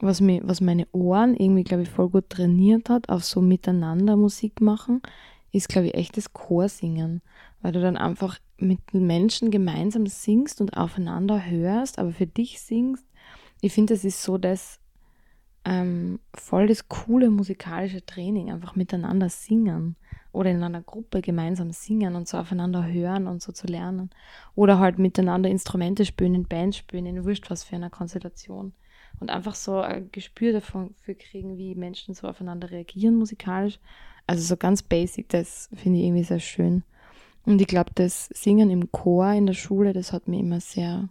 was, 0.00 0.20
mir, 0.20 0.40
was 0.44 0.60
meine 0.60 0.86
Ohren 0.92 1.34
irgendwie, 1.36 1.64
glaube 1.64 1.82
ich, 1.82 1.88
voll 1.88 2.08
gut 2.08 2.30
trainiert 2.30 2.88
hat, 2.88 3.08
auf 3.08 3.24
so 3.24 3.40
miteinander 3.40 4.16
Musik 4.16 4.60
machen, 4.60 5.02
ist, 5.52 5.68
glaube 5.68 5.88
ich, 5.88 5.94
echtes 5.94 6.32
Chorsingen. 6.32 7.22
Weil 7.62 7.72
du 7.72 7.80
dann 7.80 7.96
einfach 7.96 8.38
mit 8.58 8.80
Menschen 8.92 9.50
gemeinsam 9.50 10.06
singst 10.06 10.60
und 10.60 10.76
aufeinander 10.76 11.44
hörst, 11.44 11.98
aber 11.98 12.12
für 12.12 12.26
dich 12.26 12.60
singst. 12.60 13.06
Ich 13.60 13.72
finde, 13.72 13.94
das 13.94 14.04
ist 14.04 14.22
so 14.22 14.36
das 14.36 14.80
ähm, 15.64 16.20
voll 16.34 16.66
das 16.66 16.88
coole 16.88 17.30
musikalische 17.30 18.04
Training, 18.04 18.50
einfach 18.52 18.76
miteinander 18.76 19.28
singen 19.28 19.96
oder 20.32 20.50
in 20.50 20.62
einer 20.62 20.82
Gruppe 20.82 21.22
gemeinsam 21.22 21.70
singen 21.70 22.16
und 22.16 22.28
so 22.28 22.36
aufeinander 22.36 22.86
hören 22.86 23.26
und 23.26 23.42
so 23.42 23.52
zu 23.52 23.66
lernen. 23.66 24.10
Oder 24.54 24.78
halt 24.78 24.98
miteinander 24.98 25.48
Instrumente 25.48 26.04
spielen, 26.04 26.34
in 26.34 26.44
Band 26.44 26.74
spielen, 26.74 27.06
in 27.06 27.24
wurscht 27.24 27.50
was 27.50 27.64
für 27.64 27.76
einer 27.76 27.90
Konstellation. 27.90 28.74
Und 29.20 29.30
einfach 29.30 29.54
so 29.54 29.78
ein 29.78 30.10
Gespür 30.12 30.52
davon 30.52 30.94
für 31.02 31.14
kriegen, 31.14 31.56
wie 31.56 31.74
Menschen 31.74 32.14
so 32.14 32.28
aufeinander 32.28 32.70
reagieren 32.70 33.16
musikalisch. 33.16 33.78
Also 34.26 34.42
so 34.42 34.56
ganz 34.56 34.82
basic, 34.82 35.28
das 35.28 35.68
finde 35.74 35.98
ich 35.98 36.06
irgendwie 36.06 36.24
sehr 36.24 36.40
schön. 36.40 36.82
Und 37.44 37.60
ich 37.60 37.66
glaube, 37.66 37.90
das 37.94 38.28
Singen 38.32 38.70
im 38.70 38.90
Chor 38.90 39.32
in 39.32 39.46
der 39.46 39.54
Schule, 39.54 39.92
das 39.92 40.12
hat 40.12 40.28
mich 40.28 40.40
immer 40.40 40.60
sehr, 40.60 41.08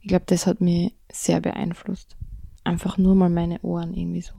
ich 0.00 0.08
glaube, 0.08 0.24
das 0.26 0.46
hat 0.46 0.60
mich 0.60 0.94
sehr 1.10 1.40
beeinflusst. 1.40 2.16
Einfach 2.64 2.98
nur 2.98 3.14
mal 3.14 3.30
meine 3.30 3.60
Ohren 3.62 3.94
irgendwie 3.94 4.20
so. 4.20 4.34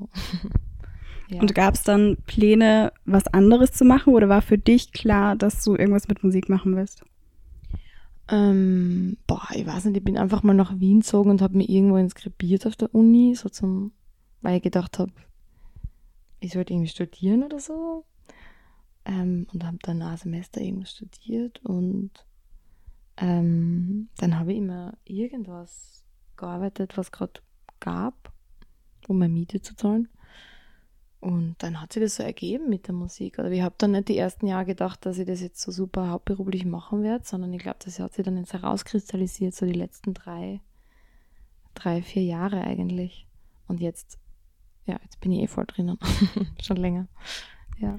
ja. 1.29 1.41
Und 1.41 1.55
gab 1.55 1.73
es 1.73 1.83
dann 1.83 2.17
Pläne, 2.27 2.93
was 3.05 3.27
anderes 3.27 3.71
zu 3.71 3.83
machen 3.83 4.13
oder 4.13 4.29
war 4.29 4.41
für 4.41 4.57
dich 4.57 4.93
klar, 4.93 5.35
dass 5.35 5.63
du 5.63 5.75
irgendwas 5.75 6.07
mit 6.07 6.23
Musik 6.23 6.49
machen 6.49 6.75
willst? 6.75 7.03
Ähm, 8.33 9.17
boah, 9.27 9.47
ich 9.53 9.63
weiß 9.63 9.85
nicht, 9.85 9.97
ich 9.97 10.03
bin 10.03 10.17
einfach 10.17 10.41
mal 10.41 10.55
nach 10.55 10.79
Wien 10.79 11.01
gezogen 11.01 11.29
und 11.29 11.41
habe 11.43 11.55
mich 11.55 11.69
irgendwo 11.69 11.97
inskribiert 11.97 12.65
auf 12.65 12.75
der 12.75 12.93
Uni, 12.95 13.35
so 13.35 13.47
zum, 13.47 13.91
weil 14.41 14.57
ich 14.57 14.63
gedacht 14.63 14.97
habe, 14.97 15.11
ich 16.39 16.53
sollte 16.53 16.73
irgendwie 16.73 16.89
studieren 16.89 17.43
oder 17.43 17.59
so. 17.59 18.05
Ähm, 19.05 19.45
und 19.53 19.63
habe 19.63 19.77
dann 19.83 20.01
ein 20.01 20.17
Semester 20.17 20.61
irgendwas 20.61 20.91
studiert 20.91 21.63
und 21.63 22.09
ähm, 23.17 24.09
dann 24.17 24.39
habe 24.39 24.53
ich 24.53 24.57
immer 24.57 24.97
irgendwas 25.03 26.03
gearbeitet, 26.35 26.97
was 26.97 27.11
gerade 27.11 27.41
gab, 27.81 28.33
um 29.07 29.19
meine 29.19 29.33
Miete 29.33 29.61
zu 29.61 29.75
zahlen. 29.75 30.07
Und 31.23 31.55
dann 31.59 31.79
hat 31.79 31.93
sich 31.93 32.03
das 32.03 32.17
so 32.17 32.23
ergeben 32.23 32.67
mit 32.67 32.87
der 32.87 32.93
Musik. 32.93 33.39
Oder 33.39 33.49
ich 33.49 33.61
habe 33.61 33.75
dann 33.77 33.91
nicht 33.91 34.09
die 34.09 34.17
ersten 34.17 34.45
Jahre 34.45 34.65
gedacht, 34.65 35.05
dass 35.05 35.17
ich 35.17 35.25
das 35.25 35.39
jetzt 35.39 35.61
so 35.61 35.71
super 35.71 36.09
hauptberuflich 36.09 36.65
machen 36.65 37.01
werde, 37.01 37.23
sondern 37.23 37.53
ich 37.53 37.61
glaube, 37.61 37.77
das 37.85 37.97
hat 37.99 38.13
sich 38.13 38.25
dann 38.25 38.35
jetzt 38.35 38.51
herauskristallisiert, 38.51 39.55
so 39.55 39.65
die 39.65 39.71
letzten 39.71 40.13
drei, 40.13 40.59
drei, 41.75 42.01
vier 42.01 42.23
Jahre 42.23 42.61
eigentlich. 42.61 43.25
Und 43.69 43.79
jetzt, 43.79 44.19
ja, 44.85 44.99
jetzt 45.01 45.21
bin 45.21 45.31
ich 45.31 45.43
eh 45.43 45.47
voll 45.47 45.65
drinnen. 45.65 45.97
Schon 46.61 46.77
länger. 46.77 47.07
Ja. 47.79 47.95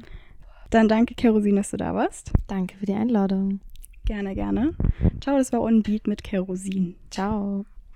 Dann 0.69 0.89
danke, 0.89 1.15
Kerosin, 1.15 1.57
dass 1.57 1.71
du 1.71 1.79
da 1.79 1.95
warst. 1.95 2.31
Danke 2.47 2.77
für 2.77 2.85
die 2.85 2.93
Einladung. 2.93 3.61
Gerne, 4.05 4.35
gerne. 4.35 4.75
Ciao, 5.23 5.39
das 5.39 5.51
war 5.51 5.63
On 5.63 5.83
Beat 5.83 6.07
mit 6.07 6.23
Kerosin. 6.23 6.97
Ciao. 7.11 7.65